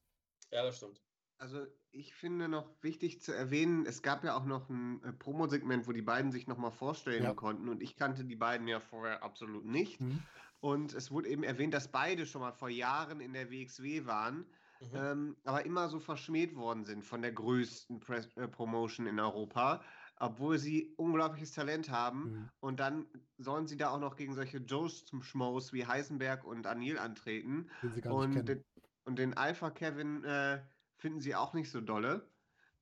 [0.51, 1.01] ja, das stimmt.
[1.39, 5.87] Also ich finde noch wichtig zu erwähnen, es gab ja auch noch ein äh, Promosegment,
[5.87, 7.35] wo die beiden sich nochmal vorstellen Ja.
[7.35, 10.01] konnten und ich kannte die beiden ja vorher absolut nicht.
[10.01, 10.29] Mhm.
[10.61, 14.53] Und es wurde eben erwähnt, dass beide schon mal vor Jahren in der WXW waren,
[14.81, 14.89] Mhm.
[14.95, 19.83] ähm, aber immer so verschmäht worden sind von der größten Press äh, Promotion in Europa,
[20.17, 22.25] obwohl sie unglaubliches Talent haben.
[22.25, 22.49] Mhm.
[22.61, 23.07] Und dann
[23.39, 27.71] sollen sie da auch noch gegen solche Joes zum Schmaus wie Heisenberg und Anil antreten.
[27.83, 28.47] Den sie gar nicht Und kennen.
[28.49, 28.65] den,
[29.05, 30.63] und den Alpha Kevin äh,
[31.07, 32.29] finden sie auch nicht so dolle.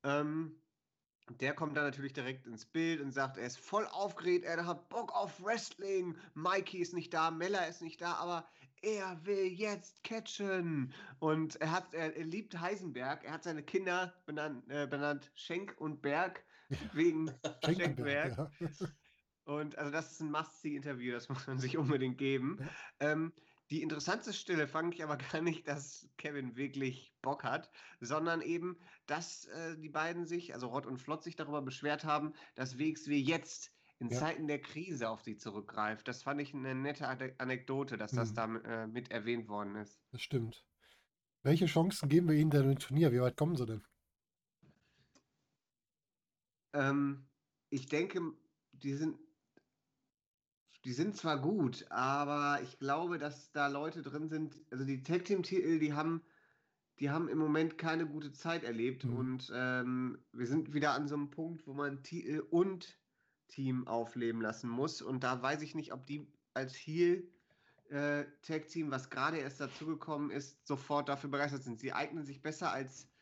[0.03, 0.57] Ähm,
[1.29, 4.89] der kommt dann natürlich direkt ins Bild und sagt, er ist voll aufgeregt, er hat
[4.89, 6.17] Bock auf Wrestling.
[6.33, 8.49] Mikey ist nicht da, Mella ist nicht da, aber
[8.81, 10.95] er will jetzt catchen.
[11.19, 13.25] Und er hat, er, er liebt Heisenberg.
[13.25, 16.43] Er hat seine Kinder benannt, äh, benannt Schenk und Berg
[16.95, 17.31] wegen
[17.63, 18.39] Schenkberg.
[18.39, 18.71] Ja.
[19.45, 22.67] Und also das ist ein Must-See-Interview, das muss man sich unbedingt geben.
[23.01, 23.35] Ähm,
[23.75, 27.71] die interessante Stelle fand ich aber gar nicht, dass Kevin wirklich Bock hat,
[28.01, 32.35] sondern eben, dass äh, die beiden sich, also Rott und Flott, sich darüber beschwert haben,
[32.55, 34.19] dass WXW jetzt in Ja.
[34.21, 36.07] Zeiten der Krise auf sie zurückgreift.
[36.07, 38.35] Das fand ich eine nette Ane- Anekdote, dass das Mhm.
[38.37, 40.01] da äh, mit erwähnt worden ist.
[40.13, 40.65] Das stimmt.
[41.43, 43.13] Welche Chancen geben wir ihnen denn im Turnier?
[43.13, 43.85] Wie weit kommen sie denn?
[46.75, 47.27] Ähm,
[47.71, 48.21] ich denke,
[48.73, 49.19] die sind,
[50.85, 55.25] die sind zwar gut, aber ich glaube, dass da Leute drin sind, also die Tag
[55.25, 56.23] Team Titel, die haben,
[57.01, 59.13] die haben im Moment keine gute Zeit erlebt Mhm.
[59.13, 63.01] und ähm, wir sind wieder an so einem Punkt, wo man Titel und
[63.49, 67.33] Team aufleben lassen muss und da weiß ich nicht, ob die als Heel
[67.91, 71.81] äh, Tag Team, was gerade erst dazugekommen ist, sofort dafür begeistert sind.
[71.81, 73.14] Sie eignen sich besser als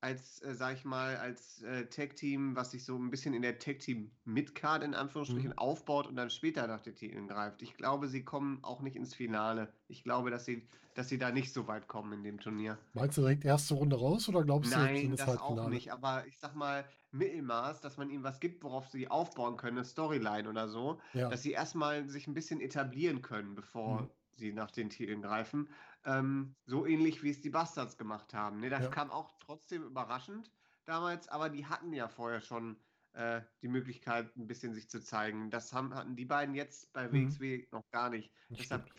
[0.00, 3.58] als, äh, sag ich mal, als äh, Tag-Team, was sich so ein bisschen in der
[3.58, 5.58] Tag-Team-Midcard in Anführungsstrichen Mhm.
[5.58, 7.62] aufbaut und dann später nach den Titeln greift.
[7.62, 9.74] Ich glaube, sie kommen auch nicht ins Finale.
[9.88, 12.78] Ich glaube, dass sie, dass sie da nicht so weit kommen in dem Turnier.
[12.92, 15.64] Meinst du direkt erste Runde raus oder glaubst du Nein, in das das auch Halbfinale?
[15.64, 15.90] nicht.
[15.92, 19.84] Aber ich sag mal, Mittelmaß, dass man ihnen was gibt, worauf sie aufbauen können, eine
[19.86, 21.30] Storyline oder so, Ja.
[21.30, 24.10] dass sie erstmal sich ein bisschen etablieren können, bevor Mhm.
[24.36, 25.70] sie nach den Titeln greifen.
[26.04, 28.60] Ähm, so ähnlich wie es die Bastards gemacht haben.
[28.60, 28.90] Ne, das Ja.
[28.90, 30.50] kam auch trotzdem überraschend
[30.86, 32.80] damals, aber die hatten ja vorher schon
[33.12, 35.50] äh, die Möglichkeit, ein bisschen sich zu zeigen.
[35.50, 37.12] Das haben, hatten die beiden jetzt bei Mhm.
[37.12, 38.32] WXW noch gar nicht.
[38.48, 38.90] Das Deshalb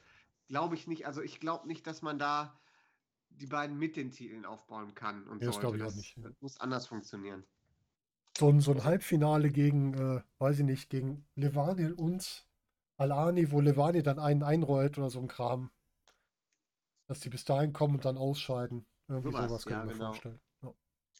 [0.47, 2.59] glaube ich nicht, also ich glaube nicht, dass man da
[3.29, 6.33] die beiden mit den Titeln aufbauen kann und Ja, das glaube ich auch nicht, das
[6.41, 7.45] muss anders funktionieren.
[8.37, 12.45] So ein, so ein Halbfinale gegen, äh, weiß ich nicht, gegen Levaniel und
[12.97, 15.71] Alani, wo Levaniel dann einen einrollt oder so ein Kram.
[17.11, 18.87] Dass die bis dahin kommen und dann ausscheiden.
[19.09, 20.11] Irgendwie Sowas, sowas, kann ja, ich mir genau.
[20.13, 20.39] vorstellen.
[20.63, 20.73] Ja.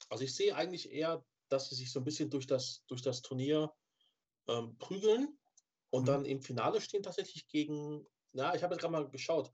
[0.07, 3.21] Also ich sehe eigentlich eher, dass sie sich so ein bisschen durch das, durch das
[3.21, 3.73] Turnier
[4.47, 5.37] ähm, prügeln
[5.89, 6.05] und Mhm.
[6.05, 9.51] dann im Finale stehen tatsächlich gegen, na, ich habe jetzt gerade mal geschaut,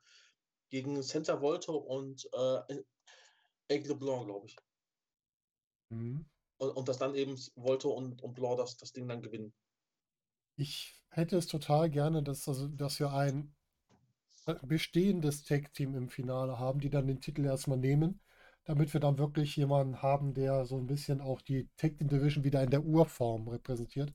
[0.70, 2.84] gegen Santa Volto und äh,
[3.72, 4.56] Aigle Blanc, glaube ich.
[5.90, 6.24] Mhm.
[6.60, 9.56] Und, und dass dann eben Volto und, und Blanc das, das Ding dann gewinnen.
[10.56, 13.57] Ich hätte es total gerne, dass, also, dass wir ein
[14.64, 18.20] bestehendes Tag-Team im Finale haben, die dann den Titel erstmal nehmen.
[18.66, 22.44] damit wir dann wirklich jemanden haben, der so ein bisschen auch die Tag Team Division
[22.44, 24.14] wieder in der Urform repräsentiert.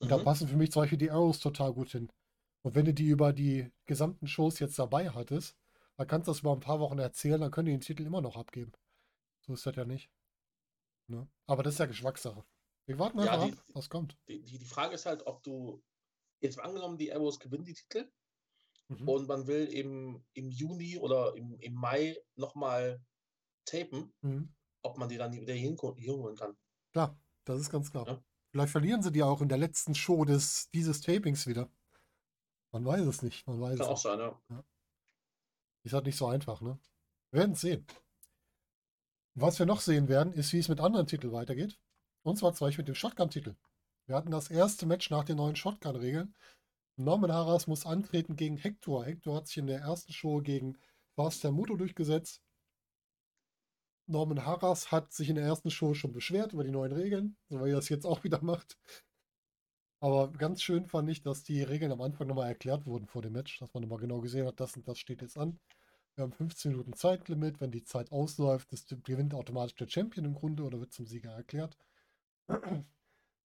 [0.00, 0.24] Und da Mhm.
[0.24, 2.12] passen für mich zum Beispiel die Arrows total gut hin.
[2.62, 5.56] Und wenn du die über die gesamten Shows jetzt dabei hattest,
[5.96, 8.20] dann kannst du das über ein paar Wochen erzählen, dann können die den Titel immer
[8.20, 8.72] noch abgeben.
[9.46, 10.10] So ist das ja nicht.
[11.08, 11.26] Ne?
[11.46, 12.44] Aber das ist ja Geschmackssache.
[12.84, 14.18] Wir warten Ja, einfach die- ab, was kommt.
[14.28, 15.82] Die, die, die Frage ist halt, ob du
[16.40, 18.10] jetzt mal angenommen, die Arrows gewinnen die Titel
[18.88, 19.08] Mhm.
[19.08, 23.04] und man will im, im Juni oder im, im Mai nochmal
[23.64, 24.54] tapen, Mhm.
[24.82, 26.56] ob man die dann wieder hier hinko- hier holen kann.
[26.92, 28.06] Klar, das ist ganz klar.
[28.06, 28.22] Ja.
[28.52, 31.68] Vielleicht verlieren sie die auch in der letzten Show des, dieses Tapings wieder.
[32.72, 33.46] Man weiß es nicht.
[33.46, 34.02] Man weiß Kann es auch nicht.
[34.02, 34.18] sein,
[34.50, 34.64] ja.
[35.82, 36.78] Ist halt nicht so einfach, ne?
[37.32, 37.86] Wir werden es sehen.
[39.34, 41.78] Was wir noch sehen werden, ist, wie es mit anderen Titeln weitergeht.
[42.22, 43.54] Und zwar zum Beispiel mit dem Shotgun-Titel.
[44.06, 46.34] Wir hatten das erste Match nach den neuen Shotgun-Regeln.
[46.96, 49.04] Norman Harras muss antreten gegen Hector.
[49.04, 50.78] Hector hat sich in der ersten Show gegen
[51.14, 52.42] Faster Muto durchgesetzt.
[54.06, 57.64] Norman Harras hat sich in der ersten Show schon beschwert über die neuen Regeln, so
[57.64, 58.78] wie er das jetzt auch wieder macht.
[60.00, 63.32] Aber ganz schön fand ich, dass die Regeln am Anfang nochmal erklärt wurden vor dem
[63.32, 65.58] Match, dass man nochmal genau gesehen hat, das und das steht jetzt an.
[66.14, 67.60] Wir haben 15 Minuten Zeitlimit.
[67.60, 68.68] Wenn die Zeit ausläuft,
[69.04, 71.76] gewinnt automatisch der Champion im Grunde oder wird zum Sieger erklärt.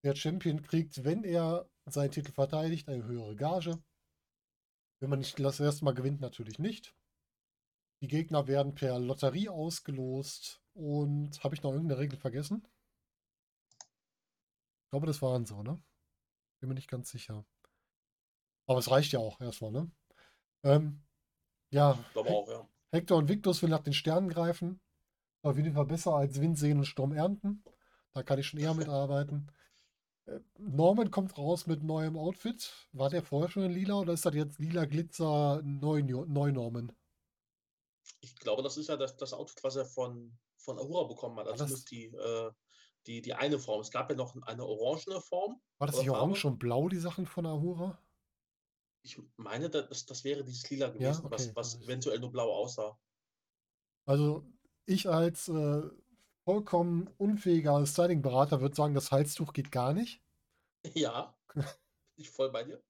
[0.03, 3.81] Der Champion kriegt, wenn er seinen Titel verteidigt, eine höhere Gage.
[5.01, 6.95] Wenn man nicht das erste Mal gewinnt, natürlich nicht.
[8.01, 10.61] Die Gegner werden per Lotterie ausgelost.
[10.73, 12.67] Und habe ich noch irgendeine Regel vergessen?
[14.85, 15.81] Ich glaube, das waren so, ne?
[16.61, 17.45] Bin mir nicht ganz sicher.
[18.67, 19.91] Aber es reicht ja auch erstmal, ne?
[20.63, 21.01] Ähm,
[21.71, 22.67] ja, He- auch, ja.
[22.91, 24.79] Hector und Victus will nach den Sternen greifen.
[25.43, 27.63] Auf jeden Fall besser als Wind sehen und Sturm ernten.
[28.13, 29.51] Da kann ich schon eher mitarbeiten.
[30.57, 32.87] Norman kommt raus mit neuem Outfit.
[32.93, 36.91] War der vorher schon in lila oder ist das jetzt lila Glitzer neu, neu Norman?
[38.21, 41.47] Ich glaube, das ist ja das, das Outfit, was er von, von Ahura bekommen hat.
[41.47, 42.51] Also das- die, äh,
[43.07, 43.81] die, die eine Form.
[43.81, 45.59] Es gab ja noch eine orangene Form.
[45.79, 47.97] War das nicht orange und blau, die Sachen von Ahura?
[49.03, 52.95] Ich meine, das, das wäre dieses Lila gewesen, okay, was, was eventuell nur blau aussah.
[54.05, 54.45] Also,
[54.85, 55.81] ich als äh,
[56.51, 60.21] vollkommen unfähiger Styling-Berater würde sagen, das Halstuch geht gar nicht.
[60.93, 61.63] Ja, bin
[62.17, 62.83] ich voll bei dir.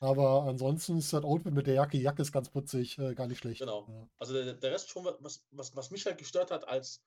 [0.00, 3.26] Aber ansonsten ist das Outfit mit der Jacke, die Jacke ist ganz putzig, äh, gar
[3.26, 3.60] nicht schlecht.
[3.60, 3.86] Genau.
[3.86, 4.08] Ja.
[4.18, 7.04] Also der, der Rest schon, was, was, was mich halt gestört hat, als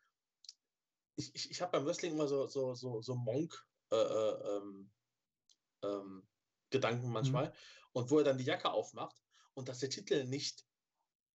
[1.15, 4.91] ich, ich, ich habe beim Wrestling immer so, so, so, so Monk äh, äh, ähm,
[5.83, 6.27] ähm,
[6.69, 7.51] Gedanken manchmal.
[7.93, 9.23] Und wo er dann die Jacke aufmacht
[9.55, 10.67] und dass der Titel nicht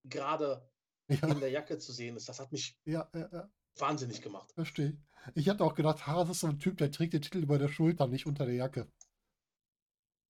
[0.04, 0.70] gerade
[1.08, 3.50] Ja, in der Jacke zu sehen ist, das hat mich ja, ja, ja.
[3.76, 4.52] Wahnsinnig gemacht.
[4.52, 4.96] Verstehe.
[5.34, 7.68] Ich hatte auch gedacht, Haas ist so ein Typ, der trägt den Titel über der
[7.68, 8.90] Schulter, nicht unter der Jacke.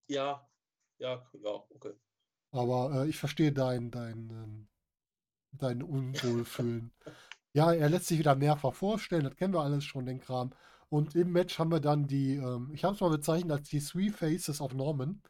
[0.09, 0.49] Ja,
[0.99, 1.95] ja, ja, okay.
[2.51, 4.69] Aber äh, ich verstehe dein, dein, ähm,
[5.53, 6.91] dein Unwohlfühlen.
[7.53, 10.53] ja, er lässt sich wieder mehrfach vorstellen, das kennen wir alles schon, den Kram.
[10.89, 13.81] Und im Match haben wir dann die, ähm, ich habe es mal bezeichnet als die
[13.81, 15.23] Three Faces of Norman.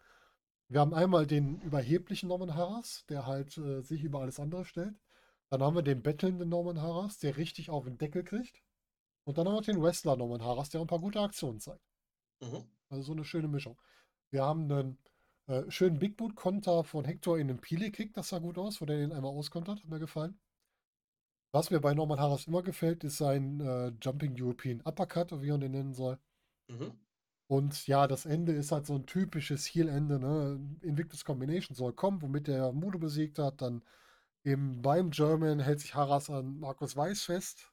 [0.69, 4.95] Wir haben einmal den überheblichen Norman Harras, der halt äh, sich über alles andere stellt.
[5.51, 8.63] Dann haben wir den bettelnden Norman Harras, der richtig auf den Deckel kriegt.
[9.25, 11.85] Und dann haben wir den Wrestler Norman Harras, der ein paar gute Aktionen zeigt.
[12.41, 12.65] Mhm.
[12.89, 13.79] Also so eine schöne Mischung.
[14.31, 14.99] Wir haben einen
[15.47, 18.81] äh, schönen Big Boot Konter von Hector in den Pili Kick, das sah gut aus,
[18.81, 20.39] wo der den einmal auskontert, hat mir gefallen.
[21.53, 25.61] Was mir bei Norman Harras immer gefällt, ist sein äh, Jumping European Uppercut, wie man
[25.61, 26.19] den nennen soll.
[26.69, 26.93] Mhm.
[27.49, 30.61] Und ja, das Ende ist halt so ein typisches Heel-Ende, ne?
[30.83, 33.61] Invictus Combination soll kommen, womit der Mudo besiegt hat.
[33.61, 33.83] Dann
[34.45, 37.73] eben beim German hält sich Harras an Markus Weiß fest.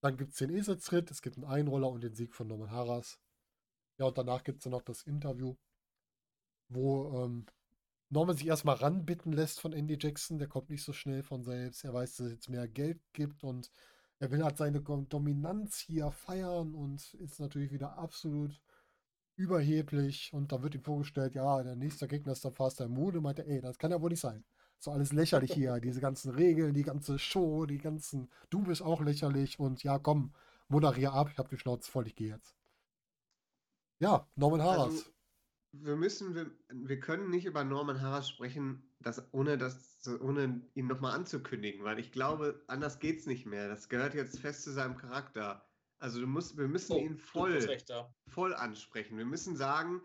[0.00, 3.18] Dann gibt es den Eselstritt, es gibt einen Einroller und den Sieg von Norman Harras.
[3.98, 5.56] Ja, und danach gibt es dann noch das Interview,
[6.68, 7.46] wo ähm,
[8.10, 10.38] Norman sich erstmal ranbitten lässt von Andy Jackson.
[10.38, 11.84] Der kommt nicht so schnell von selbst.
[11.84, 13.70] Er weiß, dass es jetzt mehr Geld gibt und
[14.20, 18.60] er will halt seine Dominanz hier feiern und ist natürlich wieder absolut
[19.36, 20.32] überheblich.
[20.32, 23.20] Und da wird ihm vorgestellt, ja, der nächste Gegner ist der Faster Mode.
[23.20, 24.44] Meint er, ey, das kann ja wohl nicht sein.
[24.80, 29.00] So alles lächerlich hier, diese ganzen Regeln, die ganze Show, die ganzen, du bist auch
[29.00, 30.34] lächerlich und ja, komm,
[30.68, 32.56] moderier ab, ich hab die Schnauze voll, ich gehe jetzt.
[34.00, 34.88] Ja, Norman Harras.
[34.94, 35.10] Also,
[35.72, 40.86] wir müssen, wir, wir können nicht über Norman Harras sprechen, das, ohne, das, ohne ihn
[40.86, 43.68] nochmal anzukündigen, weil ich glaube, anders geht's nicht mehr.
[43.68, 45.68] Das gehört jetzt fest zu seinem Charakter.
[45.98, 47.68] Also du musst, wir müssen Oh, ihn voll,
[48.28, 49.18] voll ansprechen.
[49.18, 50.00] Wir müssen sagen,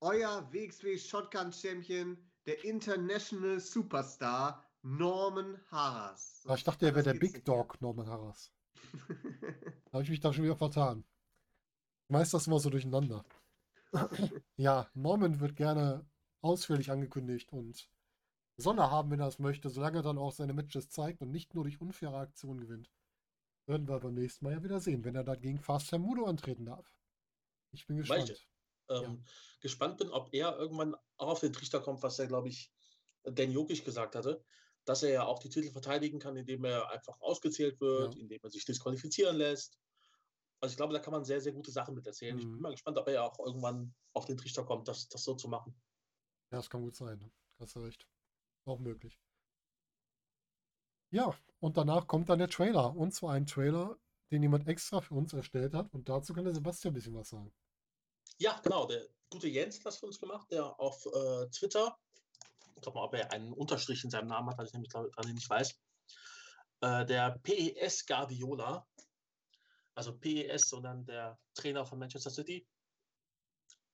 [0.00, 6.42] euer WXW Shotgun Champion, der International Superstar Norman Harras.
[6.44, 7.44] Aber ich dachte, er wäre der Big.
[7.44, 8.52] Dog, Norman Harras.
[9.86, 11.04] Da habe ich mich da schon wieder vertan.
[12.08, 13.24] Ich weiß das immer so durcheinander.
[14.56, 16.06] ja, Norman wird gerne
[16.40, 17.90] ausführlich angekündigt und
[18.56, 21.30] soll er haben, wenn er es möchte, solange er dann auch seine Matches zeigt und
[21.30, 22.90] nicht nur durch unfaire Aktionen gewinnt.
[23.66, 26.66] Werden wir beim nächsten Mal ja wieder sehen, wenn er dann gegen Fast Mudo antreten
[26.66, 26.94] darf.
[27.72, 28.48] Ich bin Weil ich
[28.88, 29.18] gespannt.
[29.18, 29.24] ähm,
[29.60, 32.72] gespannt bin, ob er irgendwann auch auf den Trichter kommt, was er, glaube ich,
[33.24, 34.44] Dan Jokic gesagt hatte,
[34.84, 38.20] dass er ja auch die Titel verteidigen kann, indem er einfach ausgezählt wird, Ja.
[38.20, 39.78] indem er sich disqualifizieren lässt.
[40.60, 42.38] Also ich glaube, da kann man sehr, sehr gute Sachen mit erzählen.
[42.38, 42.60] Ich bin Mhm.
[42.62, 45.48] mal gespannt, ob er ja auch irgendwann auf den Trichter kommt, das, das so zu
[45.48, 45.74] machen.
[46.50, 47.18] Ja, das kann gut sein.
[47.18, 47.30] Ne?
[47.58, 48.06] Hast du recht.
[48.64, 49.18] Auch möglich.
[51.10, 52.94] Ja, und danach kommt dann der Trailer.
[52.96, 53.98] Und zwar ein Trailer,
[54.30, 55.92] den jemand extra für uns erstellt hat.
[55.92, 57.52] Und dazu kann der Sebastian ein bisschen was sagen.
[58.38, 58.86] Ja, genau.
[58.86, 61.98] Der gute Jens hat das für uns gemacht, der auf äh, Twitter,
[62.74, 65.32] ich glaube mal, ob er einen Unterstrich in seinem Namen hat, weil ich nämlich gerade
[65.32, 65.74] nicht weiß,
[66.82, 68.86] äh, der PES Guardiola,
[69.94, 72.68] also PES, sondern der Trainer von Manchester City.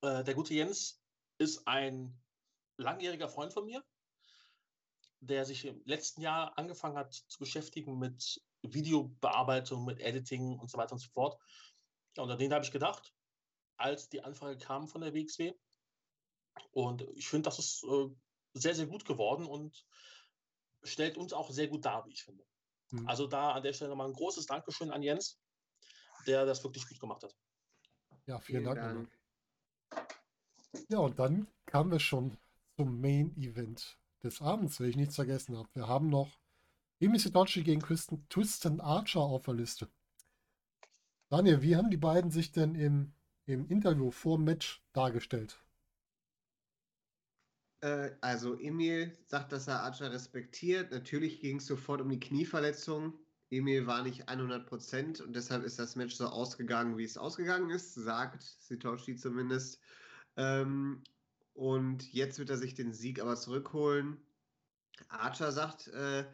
[0.02, 1.00] Äh, der gute Jens
[1.38, 2.20] ist ein
[2.76, 3.84] langjähriger Freund von mir,
[5.20, 10.78] der sich im letzten Jahr angefangen hat zu beschäftigen mit Videobearbeitung, mit Editing und so
[10.78, 11.40] weiter und so fort.
[12.16, 13.14] Ja, und an den habe ich gedacht,
[13.82, 15.54] als die Anfrage kam von der WXW.
[16.72, 18.08] Und ich finde, das ist äh,
[18.54, 19.86] sehr, sehr gut geworden und
[20.82, 22.44] stellt uns auch sehr gut dar, wie ich finde.
[22.90, 23.08] Mhm.
[23.08, 25.40] Also da an der Stelle nochmal ein großes Dankeschön an Jens,
[26.26, 27.34] der das wirklich gut gemacht hat.
[28.26, 29.10] Ja, vielen, Vielen Dank.
[29.90, 30.18] Dank.
[30.88, 32.36] Ja, und dann kamen wir schon
[32.76, 35.68] zum Main Event des Abends, wenn ich nichts vergessen habe.
[35.74, 36.38] Wir haben noch
[37.00, 39.88] Emi Sitochi gegen Kristen, Tristan Archer auf der Liste.
[41.28, 43.14] Daniel, wie haben die beiden sich denn im,
[43.46, 45.62] im Interview vor dem Match dargestellt?
[47.80, 50.92] Äh, also Emil sagt, dass er Archer respektiert.
[50.92, 53.14] Natürlich ging es sofort um die Knieverletzung.
[53.50, 57.94] Emil war nicht 100% und deshalb ist das Match so ausgegangen, wie es ausgegangen ist,
[57.94, 59.78] sagt Sitoshi zumindest.
[60.36, 61.02] Ähm,
[61.52, 64.16] und jetzt wird er sich den Sieg aber zurückholen.
[65.08, 66.24] Archer sagt, äh,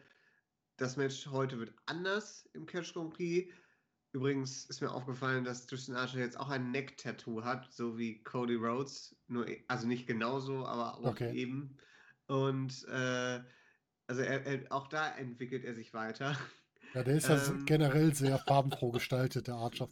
[0.77, 3.53] das Match heute wird anders im Catch Grand Prix.
[4.11, 8.55] Übrigens ist mir aufgefallen, dass Tristan Archer jetzt auch ein Neck-Tattoo hat, so wie Cody
[8.55, 9.15] Rhodes.
[9.27, 11.35] Nur, also nicht genauso, aber auch Okay.
[11.35, 11.77] eben.
[12.27, 13.43] Und äh,
[14.07, 16.35] also er, er, auch da entwickelt er sich weiter.
[16.93, 17.65] Ja, der ist ja Ähm.
[17.65, 19.89] generell sehr farbenfroh gestaltet, der Archer.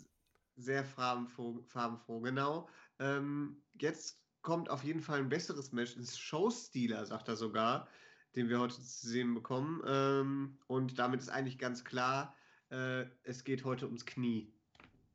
[0.56, 2.68] Sehr farbenfroh, farbenfroh genau.
[3.00, 7.88] Ähm, jetzt kommt auf jeden Fall ein besseres Match ins Showstealer, sagt er sogar,
[8.36, 9.82] den wir heute zu sehen bekommen.
[9.86, 12.36] Ähm, und damit ist eigentlich ganz klar,
[12.70, 14.52] äh, es geht heute ums Knie.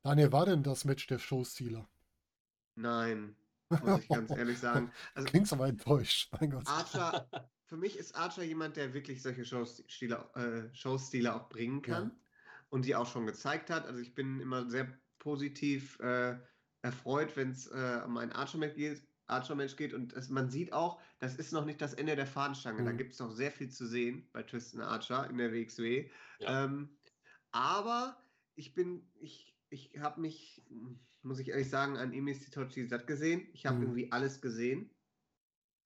[0.03, 1.89] Daniel, war denn das Match der Showstealer?
[2.75, 3.37] Nein,
[3.71, 4.91] muss ich ganz ehrlich sagen.
[5.15, 6.67] Also Klingst aber enttäuscht, mein Gott.
[6.67, 7.29] Archer,
[7.67, 12.17] für mich ist Archer jemand, der wirklich solche Showstile, äh, Showstile auch bringen kann Ja.
[12.71, 13.87] und die auch schon gezeigt hat.
[13.87, 14.89] Also ich bin immer sehr
[15.19, 16.37] positiv äh,
[16.83, 21.01] erfreut, wenn es äh, um ein Archer-Match geht, Archer geht und es, man sieht auch,
[21.19, 22.85] das ist noch nicht das Ende der Fahnenstange.
[22.85, 22.97] Da Mhm.
[22.99, 26.11] gibt es noch sehr viel zu sehen bei Tristan Archer in der WXW.
[26.41, 26.65] Ja.
[26.65, 26.91] Ähm,
[27.53, 28.17] aber
[28.55, 30.65] ich bin, ich, ich habe mich,
[31.23, 33.49] muss ich ehrlich sagen, an Emi Sitochi satt gesehen.
[33.53, 33.83] Ich habe Mhm.
[33.83, 34.91] irgendwie alles gesehen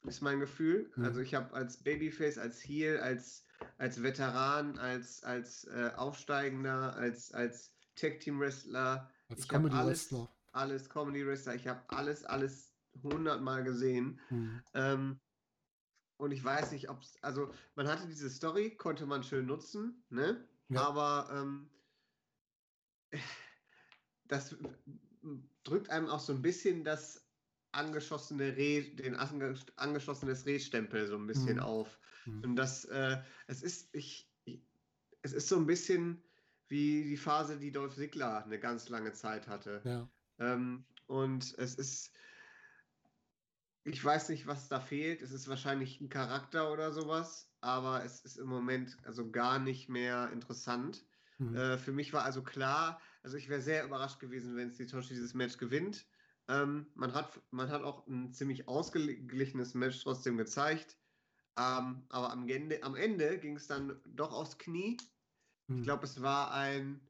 [0.06, 0.90] ist mein Gefühl.
[0.96, 1.04] Mhm.
[1.04, 3.44] Also ich habe als Babyface, als Heel, als,
[3.78, 10.28] als Veteran, als, als äh, Aufsteigender, als, als Tag-Team-Wrestler, Als ich hab alles, Comedy-Wrestler.
[10.52, 14.20] alles Comedy-Wrestler, ich habe alles, alles hundertmal gesehen.
[14.28, 14.62] Hm.
[14.74, 15.20] Ähm,
[16.18, 20.02] und ich weiß nicht, ob es, also man hatte diese Story, konnte man schön nutzen,
[20.08, 20.48] ne?
[20.68, 20.82] Ja.
[20.82, 21.70] Aber ähm,
[24.24, 24.56] das
[25.64, 27.26] drückt einem auch so ein bisschen das
[27.72, 31.62] angeschossene Reh, den ange, angeschossenes Rehstempel so ein bisschen Mhm.
[31.62, 31.98] auf.
[32.24, 32.42] Hm.
[32.42, 34.66] Und das, äh, es ist, ich, ich,
[35.22, 36.22] es ist so ein bisschen
[36.68, 39.82] wie die Phase, die Dolph Ziggler eine ganz lange Zeit hatte.
[39.84, 40.10] Ja.
[40.38, 42.15] Ähm, und es ist,
[43.86, 45.22] ich weiß nicht, was da fehlt.
[45.22, 49.88] Es ist wahrscheinlich ein Charakter oder sowas, aber es ist im Moment also gar nicht
[49.88, 51.04] mehr interessant.
[51.38, 51.54] Hm.
[51.54, 55.34] Äh, für mich war also klar, also ich wäre sehr überrascht gewesen, wenn Sitoshi dieses
[55.34, 56.04] Match gewinnt.
[56.48, 60.96] Ähm, man, hat, man hat auch ein ziemlich ausgeglichenes Match trotzdem gezeigt.
[61.56, 64.96] Ähm, aber am Ende, am Ende ging es dann doch aufs Knie.
[65.68, 65.78] Hm.
[65.78, 67.00] Ich glaube, es war ein,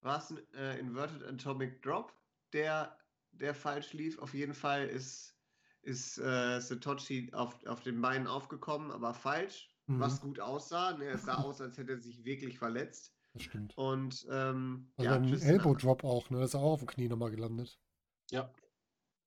[0.00, 2.14] war es ein äh, Inverted Atomic Drop,
[2.54, 2.96] der,
[3.32, 4.18] der falsch lief.
[4.18, 5.34] Auf jeden Fall ist,
[5.82, 9.98] ist äh, Satoshi auf, auf den Beinen aufgekommen, aber falsch, Mhm.
[10.00, 10.96] was gut aussah.
[10.96, 13.12] Ne, es sah aus, als hätte er sich wirklich verletzt.
[13.34, 13.76] Das stimmt.
[13.76, 16.38] Und ähm, Also ja, ein Elbow Drop auch, ne?
[16.38, 17.80] Da ist er auch auf dem Knie nochmal gelandet.
[18.30, 18.52] Ja,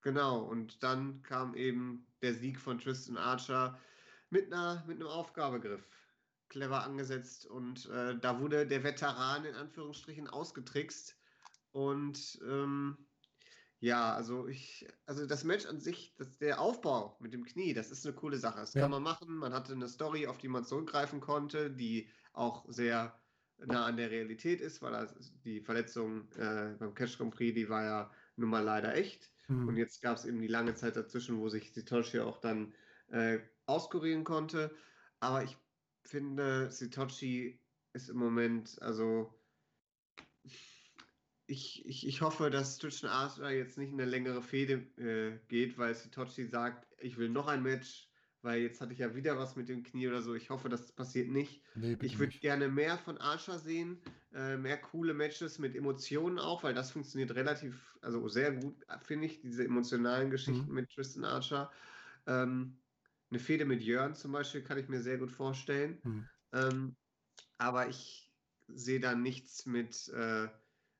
[0.01, 3.79] Genau, und dann kam eben der Sieg von Tristan Archer
[4.29, 5.89] mit, einer, mit einem Aufgabegriff.
[6.47, 11.17] Clever angesetzt und äh, da wurde der Veteran in Anführungsstrichen ausgetrickst.
[11.71, 13.07] Und ähm,
[13.85, 17.91] ja, also ich, also das Match an sich, das, der Aufbau mit dem Knie, das
[17.91, 18.59] ist eine coole Sache.
[18.59, 18.81] Das Ja.
[18.81, 19.35] kann man machen.
[19.37, 23.21] Man hatte eine Story, auf die man zurückgreifen konnte, die auch sehr
[23.57, 27.69] nah an der Realität ist, weil das, die Verletzung äh, beim Cash Grand Prix, die
[27.69, 29.31] war ja nun mal leider echt.
[29.47, 29.67] Mhm.
[29.67, 32.73] Und jetzt gab es eben die lange Zeit dazwischen, wo sich Sitochi auch dann
[33.07, 34.75] äh, auskurieren konnte.
[35.19, 35.57] Aber ich
[36.03, 37.63] finde, Sitochi
[37.93, 39.39] ist im Moment, also
[41.47, 45.93] ich, ich, ich hoffe, dass zwischen Archer jetzt nicht eine längere Fehde äh, geht, weil
[45.93, 48.09] Sitochi sagt, ich will noch ein Match,
[48.41, 50.33] weil jetzt hatte ich ja wieder was mit dem Knie oder so.
[50.33, 51.61] Ich hoffe, das passiert nicht.
[51.75, 54.01] Nee, ich würde gerne mehr von Archer sehen,
[54.33, 59.27] äh, mehr coole Matches mit Emotionen auch, weil das funktioniert relativ, also sehr gut, finde
[59.27, 60.73] ich, diese emotionalen Geschichten mhm.
[60.73, 61.71] mit Tristan Archer.
[62.25, 62.77] Ähm,
[63.29, 65.99] eine Fehde mit Jörn zum Beispiel kann ich mir sehr gut vorstellen.
[66.03, 66.29] Mhm.
[66.53, 66.95] Ähm,
[67.57, 68.31] aber ich
[68.67, 70.07] sehe da nichts mit.
[70.09, 70.47] Äh,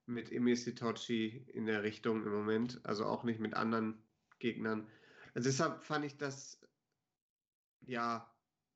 [0.05, 4.01] mit Emil Sitochi in der Richtung im Moment, also auch nicht mit anderen
[4.39, 4.87] Gegnern.
[5.33, 6.59] Also deshalb fand ich das
[7.81, 8.31] ja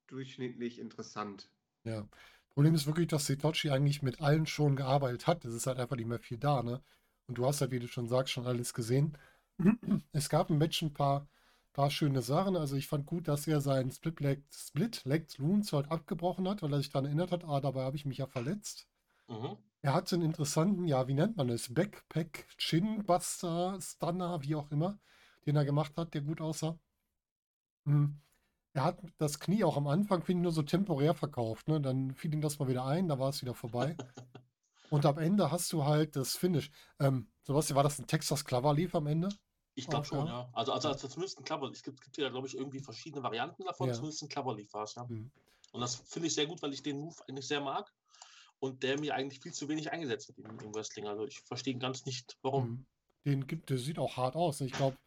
[0.08, 1.50] durchschnittlich interessant.
[1.84, 2.08] Ja.
[2.50, 5.46] Problem ist wirklich, dass Sitochi eigentlich mit allen schon gearbeitet hat.
[5.46, 6.82] Es ist halt einfach nicht mehr viel da, ne?
[7.28, 9.18] Und du hast halt, wie du schon sagst, schon alles gesehen.
[10.12, 11.28] Es gab im Match ein paar,
[11.74, 12.56] paar schöne Sachen.
[12.56, 16.80] Also ich fand gut, dass er seinen Split-Leg Split Loons halt abgebrochen hat, weil er
[16.80, 18.88] sich daran erinnert hat, ah, dabei habe ich mich ja verletzt.
[19.28, 19.58] Mhm.
[19.82, 21.74] Er hat so einen interessanten, ja, wie nennt man es?
[21.74, 25.00] Backpack, Chinbuster, Stunner, wie auch immer,
[25.46, 26.78] den er gemacht hat, der gut aussah.
[27.86, 28.20] Hm.
[28.74, 31.68] Er hat das Knie auch am Anfang, finde ich, nur so temporär verkauft.
[31.70, 31.80] Ne?
[31.80, 33.96] Dann fiel ihm das mal wieder ein, da war es wieder vorbei.
[34.90, 36.72] Und am Ende hast du halt das Finish.
[37.00, 39.30] Ähm, Sebastian, war das ein Texas Clover Leaf am Ende?
[39.76, 40.50] Ich glaube schon, ja.
[40.54, 41.70] Also, also, also zumindest ein Clover.
[41.72, 43.88] Es gibt, gibt ja, glaube ich, irgendwie verschiedene Varianten davon.
[43.88, 43.94] Ja.
[43.94, 45.06] Zumindest ein Clover Leaf war es, ja.
[45.08, 45.32] Mhm.
[45.72, 47.94] Und das finde ich sehr gut, weil ich den Move eigentlich sehr mag
[48.60, 51.08] und der mir eigentlich viel zu wenig eingesetzt wird im, im Wrestling.
[51.08, 52.70] Also ich verstehe ganz nicht, warum.
[52.70, 52.86] Mhm.
[53.26, 54.62] Den gibt, der sieht auch hart aus.
[54.62, 54.98] Ich glaube,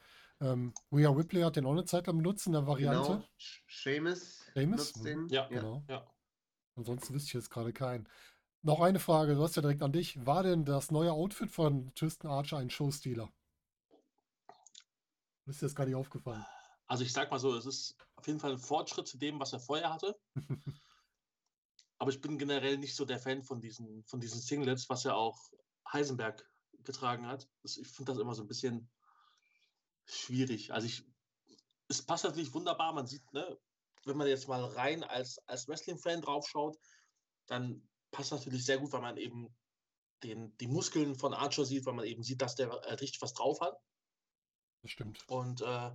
[0.40, 3.12] ähm, Rhea Ripley hat den auch eine Zeit am Nutzen, der Variante.
[3.12, 3.24] Genau.
[3.68, 4.40] Seamus.
[4.54, 4.92] Seamus?
[5.30, 5.82] Ja, genau.
[5.88, 6.06] Ja.
[6.76, 8.08] Ansonsten wüsste ich jetzt gerade keinen.
[8.62, 10.24] Noch eine Frage, du hast ja direkt an dich.
[10.24, 13.32] War denn das neue Outfit von Tristan Archer ein Showstealer?
[15.46, 16.44] ist dir das gar nicht aufgefallen?
[16.86, 19.52] Also ich sag mal so, es ist auf jeden Fall ein Fortschritt zu dem, was
[19.52, 20.16] er vorher hatte.
[22.02, 25.14] Aber ich bin generell nicht so der Fan von diesen, von diesen Singlets, was ja
[25.14, 25.52] auch
[25.92, 26.44] Heisenberg
[26.82, 27.48] getragen hat.
[27.62, 28.90] Ich finde das immer so ein bisschen
[30.06, 30.72] schwierig.
[30.72, 31.04] Also ich,
[31.86, 32.92] es passt natürlich wunderbar.
[32.92, 33.56] Man sieht, ne,
[34.04, 36.76] wenn man jetzt mal rein als, als Wrestling-Fan draufschaut,
[37.46, 39.56] dann passt natürlich sehr gut, weil man eben
[40.24, 43.34] den, die Muskeln von Archer sieht, weil man eben sieht, dass der äh, richtig was
[43.34, 43.76] drauf hat.
[44.82, 45.22] Das stimmt.
[45.28, 45.92] Und äh,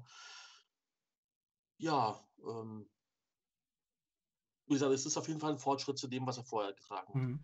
[1.79, 2.89] ja, ähm,
[4.67, 7.07] wie gesagt, es ist auf jeden Fall ein Fortschritt zu dem, was er vorher getragen
[7.07, 7.15] hat.
[7.15, 7.39] Mhm.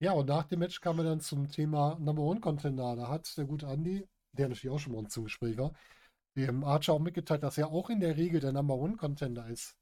[0.00, 2.96] ja, und nach dem Match kam er dann zum Thema Number One Contender.
[2.96, 5.72] Da hat der gute Andy, der natürlich auch schon mal uns zum Gespräch war,
[6.36, 9.76] dem Archer auch mitgeteilt, dass er auch in der Regel der Number One Contender ist.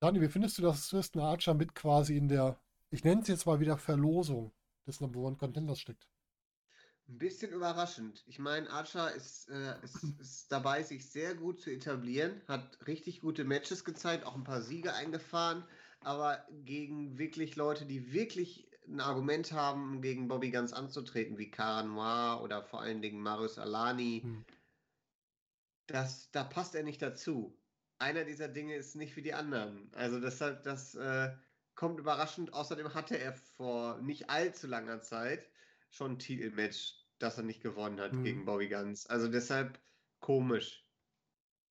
[0.00, 2.58] Dani, wie findest du, dass Tristan Archer mit quasi in der,
[2.90, 4.52] ich nenne es jetzt mal wieder Verlosung
[4.86, 6.08] des Number One Contenders steckt?
[7.06, 8.24] Ein bisschen überraschend.
[8.26, 13.20] Ich meine, Archer ist, äh, ist, ist, dabei, sich sehr gut zu etablieren, hat richtig
[13.20, 15.64] gute Matches gezeigt, auch ein paar Siege eingefahren,
[16.00, 21.82] aber gegen wirklich Leute, die wirklich ein Argument haben, gegen Bobby Ganz anzutreten, wie Cara
[21.82, 24.44] Noir oder vor allen Dingen Marius Alani, hm.
[25.86, 27.58] das, da passt er nicht dazu.
[27.98, 29.90] Einer dieser Dinge ist nicht wie die anderen.
[29.94, 31.32] Also deshalb, das äh,
[31.74, 32.52] kommt überraschend.
[32.52, 35.48] Außerdem hatte er vor nicht allzu langer Zeit
[35.94, 38.24] schon ein Titelmatch, das er nicht gewonnen hat mhm.
[38.24, 39.06] gegen Bobby Guns.
[39.06, 39.80] Also deshalb
[40.20, 40.84] komisch.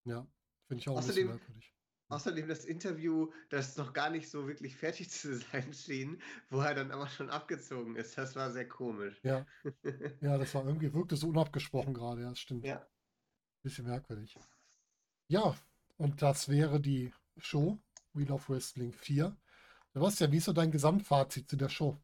[0.06, 0.28] Ja,
[0.68, 1.74] finde ich auch außerdem, ein bisschen merkwürdig.
[2.10, 6.74] Außerdem das Interview, das noch gar nicht so wirklich fertig zu sein schien, wo er
[6.74, 8.18] dann aber schon abgezogen ist.
[8.18, 9.20] Das war sehr komisch.
[9.24, 9.46] Ja,
[10.22, 12.66] ja das war irgendwie, wirkte so unabgesprochen gerade, ja, das stimmt.
[12.66, 12.86] Ja.
[13.62, 14.38] Bisschen merkwürdig.
[15.28, 15.56] Ja,
[15.98, 17.80] und das wäre die Show
[18.14, 19.36] Wheel of Wrestling 4.
[19.94, 22.00] Sebastian, wie ist so dein Gesamtfazit zu der Show?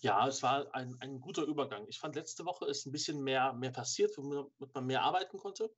[0.00, 1.86] Ja, es war ein, ein guter Übergang.
[1.88, 5.74] Ich fand, letzte Woche ist ein bisschen mehr, mehr passiert, womit man mehr arbeiten konnte.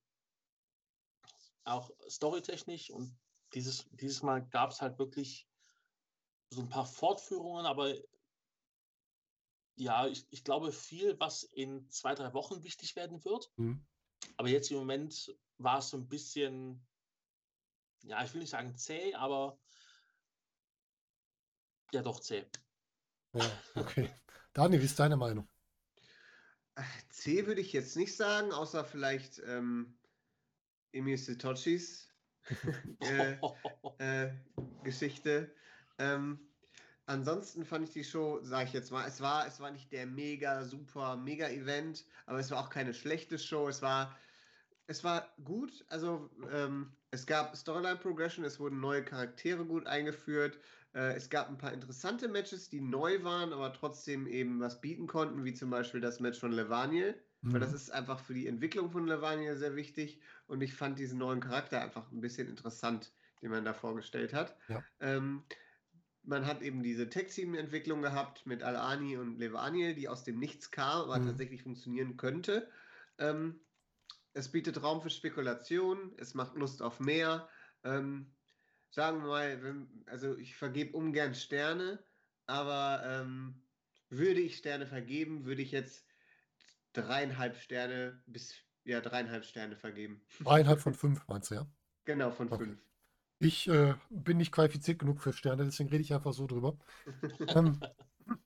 [1.64, 2.90] Auch storytechnisch.
[2.90, 3.18] Und
[3.54, 5.48] dieses, dieses Mal gab es halt wirklich
[6.50, 7.94] so ein paar Fortführungen, aber
[9.76, 13.50] ja, ich, ich glaube viel, was in zwei, drei Wochen wichtig werden wird.
[13.56, 13.86] Mhm.
[14.36, 16.86] Aber jetzt im Moment war es so ein bisschen,
[18.02, 19.58] ja, ich will nicht sagen zäh, aber
[21.92, 22.44] ja, doch zäh.
[23.32, 24.10] Ja, okay.
[24.52, 25.48] Daniel, wie ist deine Meinung?
[27.10, 29.94] C würde ich jetzt nicht sagen, außer vielleicht ähm,
[30.92, 32.08] Emil Sitochis
[33.00, 33.36] äh,
[33.98, 34.32] äh,
[34.82, 35.54] Geschichte.
[35.98, 36.40] Ähm,
[37.06, 40.06] ansonsten fand ich die Show, sage ich jetzt mal, es war, es war nicht der
[40.06, 43.68] mega, super, mega Event, aber es war auch keine schlechte Show.
[43.68, 44.16] Es war,
[44.86, 45.84] es war gut.
[45.88, 50.58] Also ähm, es gab Storyline Progression, es wurden neue Charaktere gut eingeführt.
[50.94, 55.06] Äh, es gab ein paar interessante Matches, die neu waren, aber trotzdem eben was bieten
[55.06, 57.14] konnten, wie zum Beispiel das Match von Levaniel.
[57.42, 57.52] Mhm.
[57.52, 60.20] Weil das ist einfach für die Entwicklung von Levaniel sehr wichtig.
[60.46, 63.12] Und ich fand diesen neuen Charakter einfach ein bisschen interessant,
[63.42, 64.56] den man da vorgestellt hat.
[64.68, 64.84] Ja.
[65.00, 65.44] Ähm,
[66.22, 71.02] man hat eben diese Tech-Team-Entwicklung gehabt mit Al-Ani und Levaniel, die aus dem Nichts kam,
[71.02, 71.26] aber mhm.
[71.28, 72.68] tatsächlich funktionieren könnte.
[73.18, 73.60] Ähm,
[74.32, 77.48] es bietet Raum für Spekulation, es macht Lust auf mehr.
[77.84, 78.32] Ähm,
[78.90, 82.02] sagen wir mal, wenn, also ich vergebe ungern Sterne,
[82.46, 83.62] aber ähm,
[84.08, 86.04] würde ich Sterne vergeben, würde ich jetzt
[86.92, 90.20] dreieinhalb Sterne bis ja dreieinhalb Sterne vergeben.
[90.40, 91.66] Dreieinhalb von fünf meinst du, ja?
[92.04, 92.64] Genau, von okay.
[92.64, 92.80] fünf.
[93.38, 96.76] Ich äh, bin nicht qualifiziert genug für Sterne, deswegen rede ich einfach so drüber.
[97.54, 97.80] ähm,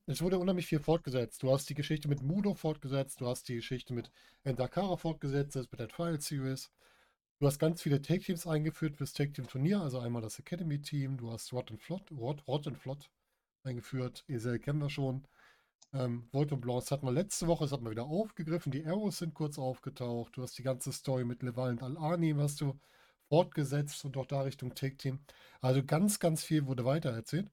[0.07, 1.43] es wurde unheimlich viel fortgesetzt.
[1.43, 4.11] Du hast die Geschichte mit Mudo fortgesetzt, du hast die Geschichte mit
[4.45, 6.71] Endakara fortgesetzt, das mit der Trial Series.
[7.45, 11.71] Du hast ganz viele Take-Teams eingeführt fürs Take-Team-Turnier, also einmal das Academy-Team, du hast Rot
[11.71, 13.11] and Flot, Rot, Rot and Flot
[13.65, 15.29] eingeführt, Esel kennen wir schon.
[15.93, 19.19] Ähm, Volt und Blanc hatten wir letzte Woche, das hat man wieder aufgegriffen, die Arrows
[19.19, 22.81] sind kurz aufgetaucht, du hast die ganze Story mit Leval und Al-Ani, hast du
[23.29, 25.19] fortgesetzt und auch da Richtung Take-Team.
[25.61, 27.51] Also ganz, ganz viel wurde weitererzählt.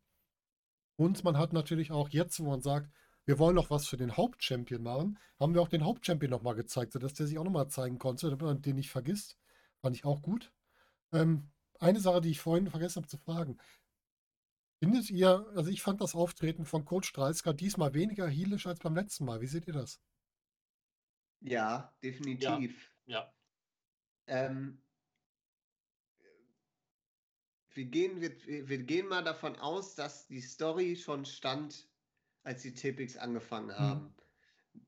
[0.95, 2.89] Und man hat natürlich auch jetzt, wo man sagt,
[3.25, 6.93] wir wollen noch was für den Hauptchampion machen, haben wir auch den Hauptchampion nochmal gezeigt,
[6.93, 9.40] sodass der sich auch nochmal zeigen konnte, damit man den nicht vergisst.
[9.82, 10.51] Fand ich auch gut.
[11.11, 13.57] Ähm, eine Sache, die ich vorhin vergessen habe zu fragen.
[14.79, 18.95] Findet ihr, also ich fand das Auftreten von Coach Dreisker diesmal weniger heelisch als beim
[18.95, 19.41] letzten Mal.
[19.41, 19.99] Wie seht ihr das?
[21.41, 22.91] Ja, definitiv.
[23.05, 23.19] Ja.
[23.19, 23.34] ja.
[24.27, 24.82] Ähm,
[27.73, 28.32] wir gehen, wir,
[28.67, 31.88] wir gehen mal davon aus, dass die Story schon stand,
[32.43, 33.73] als die Tipix angefangen mhm.
[33.73, 34.03] haben.
[34.03, 34.20] Mhm.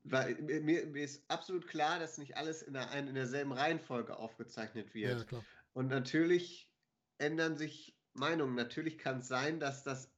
[0.04, 4.94] Weil mir, mir, ist absolut klar, dass nicht alles in, der, in derselben Reihenfolge aufgezeichnet
[4.94, 5.30] wird.
[5.30, 6.70] Ja, Und natürlich
[7.18, 8.54] ändern sich Meinungen.
[8.54, 10.10] Natürlich kann es sein, dass das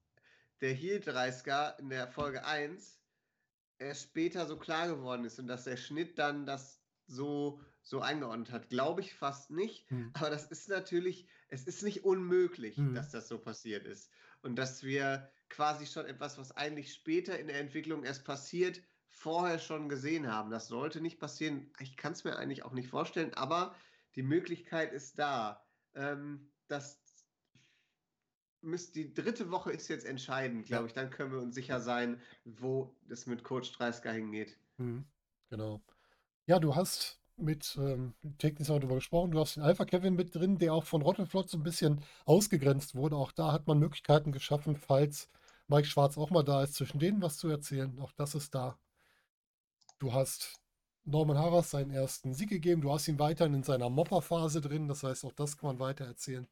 [0.61, 3.01] der Heel 30 in der Folge 1
[3.79, 8.51] erst später so klar geworden ist und dass der Schnitt dann das so so eingeordnet
[8.51, 8.69] hat.
[8.69, 9.89] Glaube ich fast nicht.
[9.91, 10.11] Hm.
[10.15, 12.95] Aber das ist natürlich, es ist nicht unmöglich, hm.
[12.95, 14.11] dass das so passiert ist.
[14.43, 18.83] Und dass wir quasi schon etwas, was eigentlich später in der Entwicklung erst passiert,
[19.17, 20.51] vorher schon gesehen haben.
[20.51, 21.71] Das sollte nicht passieren.
[21.81, 23.75] Ich kann es mir eigentlich auch nicht vorstellen, aber
[24.15, 25.65] die Möglichkeit ist da.
[25.95, 27.01] Ähm, das
[28.61, 30.93] müsst, die dritte Woche ist jetzt entscheidend, glaube ich.
[30.93, 34.59] Dann können wir uns sicher sein, wo es mit Coach Dreisker hingeht.
[34.77, 35.07] Hm.
[35.49, 35.81] Genau.
[36.47, 39.31] Ja, du hast mit ähm, Technics darüber gesprochen.
[39.31, 42.95] Du hast den Alpha Kevin mit drin, der auch von Rottenflot so ein bisschen ausgegrenzt
[42.95, 43.17] wurde.
[43.17, 45.31] Auch da hat man Möglichkeiten geschaffen, falls
[45.69, 47.99] Mike Schwarz auch mal da ist, zwischen denen was zu erzählen.
[47.99, 48.79] Auch das ist da.
[49.99, 50.61] Du hast
[51.05, 52.83] Norman Harras seinen ersten Sieg gegeben.
[52.83, 54.89] Du hast ihn weiterhin in seiner Mopper-Phase drin.
[54.89, 56.47] Das heißt, auch das kann man weiter erzählen.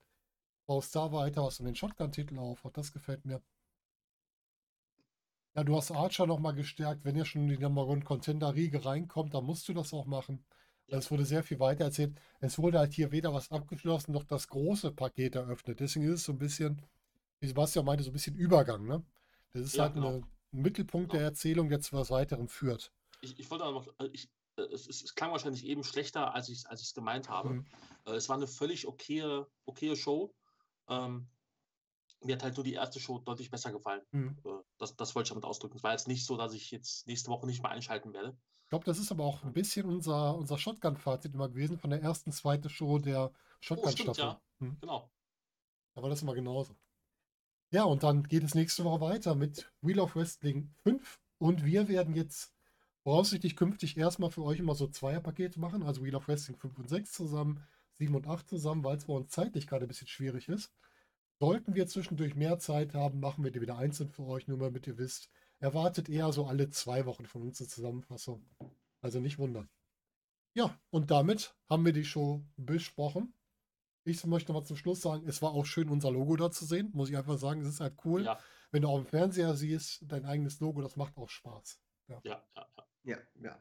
[0.66, 2.64] Baust da weiter, hast du den Shotgun-Titel auf.
[2.64, 3.42] Auch das gefällt mir.
[5.54, 7.04] Ja, du hast Archer nochmal gestärkt.
[7.04, 10.06] Wenn ihr schon in die Number One Contender Riege reinkommt, dann musst du das auch
[10.06, 10.44] machen.
[10.88, 12.14] Es wurde sehr viel weiter erzählt.
[12.40, 15.80] Es wurde halt hier weder was abgeschlossen noch das große Paket eröffnet.
[15.80, 16.82] Deswegen ist es so ein bisschen,
[17.40, 18.86] wie Sebastian meinte, so ein bisschen Übergang.
[18.86, 19.02] Ne?
[19.52, 20.16] Das ist ja, halt genau.
[20.16, 21.20] ein Mittelpunkt genau.
[21.20, 22.92] der Erzählung, der zu was weiterem führt.
[23.24, 26.34] Ich, ich wollte aber noch, äh, ich, äh, es, es, es, klang wahrscheinlich eben schlechter,
[26.34, 27.50] als ich es als gemeint habe.
[27.50, 27.66] Mhm.
[28.06, 30.34] Äh, es war eine völlig okaye, okaye Show.
[30.88, 31.28] Ähm,
[32.20, 34.02] mir hat halt nur die erste Show deutlich besser gefallen.
[34.12, 34.36] Mhm.
[34.78, 35.76] Das, das wollte ich damit ausdrücken.
[35.76, 38.36] Es war jetzt nicht so, dass ich jetzt nächste Woche nicht mehr einschalten werde.
[38.64, 42.02] Ich glaube, das ist aber auch ein bisschen unser, unser Shotgun-Fazit immer gewesen von der
[42.02, 44.24] ersten, zweiten Show der Shotgun-Staffel.
[44.24, 44.40] Oh, ja.
[44.60, 44.78] Hm.
[44.80, 45.10] Genau.
[45.94, 46.74] Da war das immer genauso.
[47.70, 51.20] Ja, und dann geht es nächste Woche weiter mit Wheel of Wrestling 5.
[51.38, 52.53] Und wir werden jetzt
[53.04, 56.88] voraussichtlich künftig erstmal für euch immer so Zweierpakete machen, also Wheel of Wrestling 5 und
[56.88, 60.48] 6 zusammen, 7 und 8 zusammen, weil es bei uns zeitlich gerade ein bisschen schwierig
[60.48, 60.72] ist.
[61.38, 64.86] Sollten wir zwischendurch mehr Zeit haben, machen wir die wieder einzeln für euch, nur damit
[64.86, 65.28] ihr wisst,
[65.58, 68.44] erwartet eher so alle zwei Wochen von uns eine Zusammenfassung.
[69.00, 69.68] Also nicht wundern.
[70.54, 73.34] Ja, und damit haben wir die Show besprochen.
[74.04, 76.90] Ich möchte mal zum Schluss sagen, es war auch schön, unser Logo da zu sehen.
[76.94, 78.24] Muss ich einfach sagen, es ist halt cool.
[78.24, 78.38] Ja.
[78.70, 81.80] Wenn du auf dem Fernseher siehst, dein eigenes Logo, das macht auch Spaß.
[82.08, 82.66] Ja, ja, ja.
[82.76, 83.58] Ja, ja.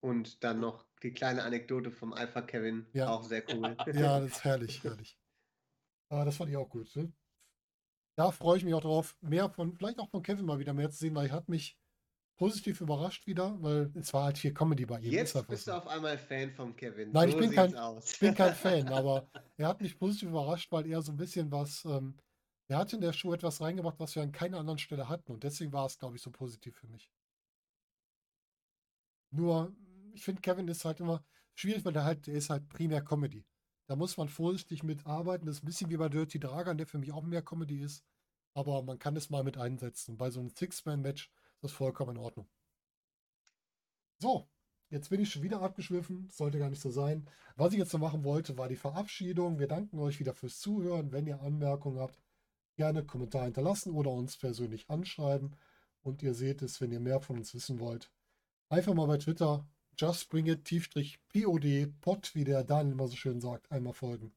[0.00, 3.08] Und dann noch die kleine Anekdote vom Alpha Kevin, ja.
[3.08, 3.76] auch sehr cool.
[3.92, 5.18] Ja, das ist herrlich, herrlich.
[6.08, 6.94] Aber das fand ich auch gut.
[6.96, 7.12] Ne?
[8.20, 10.90] da freue ich mich auch drauf, mehr von, vielleicht auch von Kevin mal wieder mehr
[10.90, 11.78] zu sehen, weil er hat mich
[12.36, 15.12] positiv überrascht wieder, weil es war halt viel Comedy bei ihm.
[15.12, 17.12] Jetzt bist du auf einmal Fan von Kevin.
[17.12, 17.74] Nein, so ich, bin kein,
[18.04, 19.26] ich bin kein Fan, aber
[19.56, 22.14] er hat mich positiv überrascht, weil er so ein bisschen was, ähm,
[22.68, 25.42] er hat in der Show etwas reingebracht, was wir an keiner anderen Stelle hatten und
[25.42, 27.10] deswegen war es, glaube ich, so positiv für mich.
[29.30, 29.74] Nur,
[30.12, 31.24] ich finde, Kevin ist halt immer
[31.54, 33.44] schwierig, weil er halt, er ist halt primär Comedy.
[33.86, 35.46] Da muss man vorsichtig mitarbeiten.
[35.46, 38.04] Das ist ein bisschen wie bei Dirty Dragon, der für mich auch mehr Comedy ist.
[38.54, 40.16] Aber man kann es mal mit einsetzen.
[40.16, 42.48] Bei so einem Six-Man-Match ist das vollkommen in Ordnung.
[44.18, 44.48] So,
[44.90, 46.28] jetzt bin ich schon wieder abgeschwiffen.
[46.30, 47.28] Sollte gar nicht so sein.
[47.56, 49.58] Was ich jetzt noch machen wollte, war die Verabschiedung.
[49.58, 51.12] Wir danken euch wieder fürs Zuhören.
[51.12, 52.22] Wenn ihr Anmerkungen habt,
[52.76, 55.56] gerne Kommentar hinterlassen oder uns persönlich anschreiben.
[56.02, 58.10] Und ihr seht es, wenn ihr mehr von uns wissen wollt.
[58.70, 63.16] Einfach mal bei Twitter just bring it, Tiefstrich POD, Pod, wie der Daniel immer so
[63.16, 64.32] schön sagt, einmal folgen.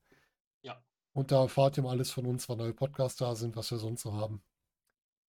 [0.63, 0.83] Ja.
[1.13, 3.77] Und da erfahrt ihr mal alles von uns, wann neue Podcasts da sind, was wir
[3.77, 4.43] sonst so haben.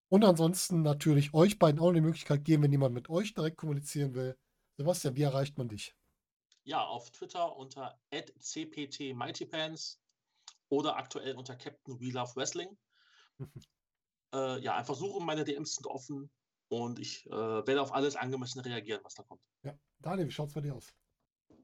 [0.07, 4.13] Und ansonsten natürlich euch beiden auch die Möglichkeit geben, wenn jemand mit euch direkt kommunizieren
[4.13, 4.37] will.
[4.77, 5.93] Sebastian, wie erreicht man dich?
[6.63, 9.99] Ja, auf Twitter unter @cpt_mightypants
[10.69, 12.77] oder aktuell unter Captain We Love Wrestling.
[14.33, 16.31] äh, ja, einfach suchen, meine DMs sind offen
[16.81, 19.41] und ich äh, werde auf alles angemessen reagieren, was da kommt.
[19.63, 20.93] Ja, Daniel, wie schaut es bei dir aus?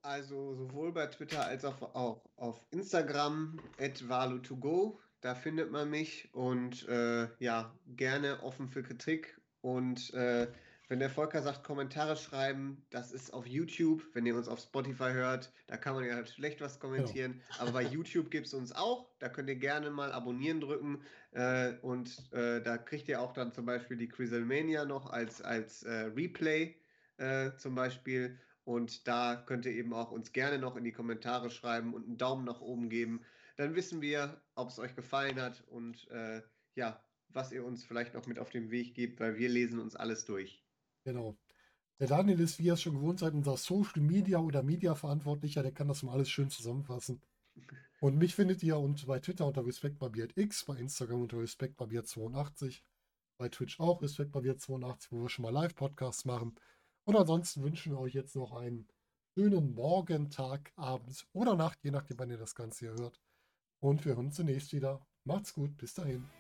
[0.02, 4.98] Also sowohl bei Twitter als auch, auch auf Instagram at valu2go.
[5.22, 9.40] Da findet man mich und äh, ja, gerne offen für Kritik.
[9.62, 10.48] Und äh,
[10.90, 14.04] wenn der Volker sagt, Kommentare schreiben, das ist auf YouTube.
[14.14, 17.34] Wenn ihr uns auf Spotify hört, da kann man ja schlecht was kommentieren.
[17.34, 17.62] Genau.
[17.62, 19.08] Aber bei YouTube gibt es uns auch.
[19.20, 21.04] Da könnt ihr gerne mal abonnieren drücken.
[21.32, 25.84] Äh, und äh, da kriegt ihr auch dann zum Beispiel die Criselmania noch als, als
[25.84, 26.76] äh, Replay
[27.18, 28.40] äh, zum Beispiel.
[28.64, 32.18] Und da könnt ihr eben auch uns gerne noch in die Kommentare schreiben und einen
[32.18, 33.24] Daumen nach oben geben.
[33.58, 36.42] Dann wissen wir, ob es euch gefallen hat und äh,
[36.74, 39.96] ja, was ihr uns vielleicht noch mit auf den Weg gebt, weil wir lesen uns
[39.96, 40.64] alles durch.
[41.04, 41.38] Genau.
[42.00, 45.64] Der Daniel ist, wie ihr es schon gewohnt seid, unser Social Media oder Media Verantwortlicher.
[45.64, 47.22] Der kann das mal alles schön zusammenfassen.
[48.00, 52.82] Und mich findet ihr und bei Twitter unter RespectBarbiert bei Instagram unter RespectBarbiert82,
[53.38, 56.56] bei Twitch auch RespectBarbiert82, wo wir schon mal Live-Podcasts machen.
[57.04, 58.88] Und ansonsten wünschen wir euch jetzt noch einen
[59.34, 63.20] schönen Morgen, Tag, Abend oder Nacht, je nachdem, wann ihr das Ganze hier hört.
[63.82, 65.06] Und wir hören uns zunächst wieder.
[65.26, 66.39] Macht's gut, bis dahin.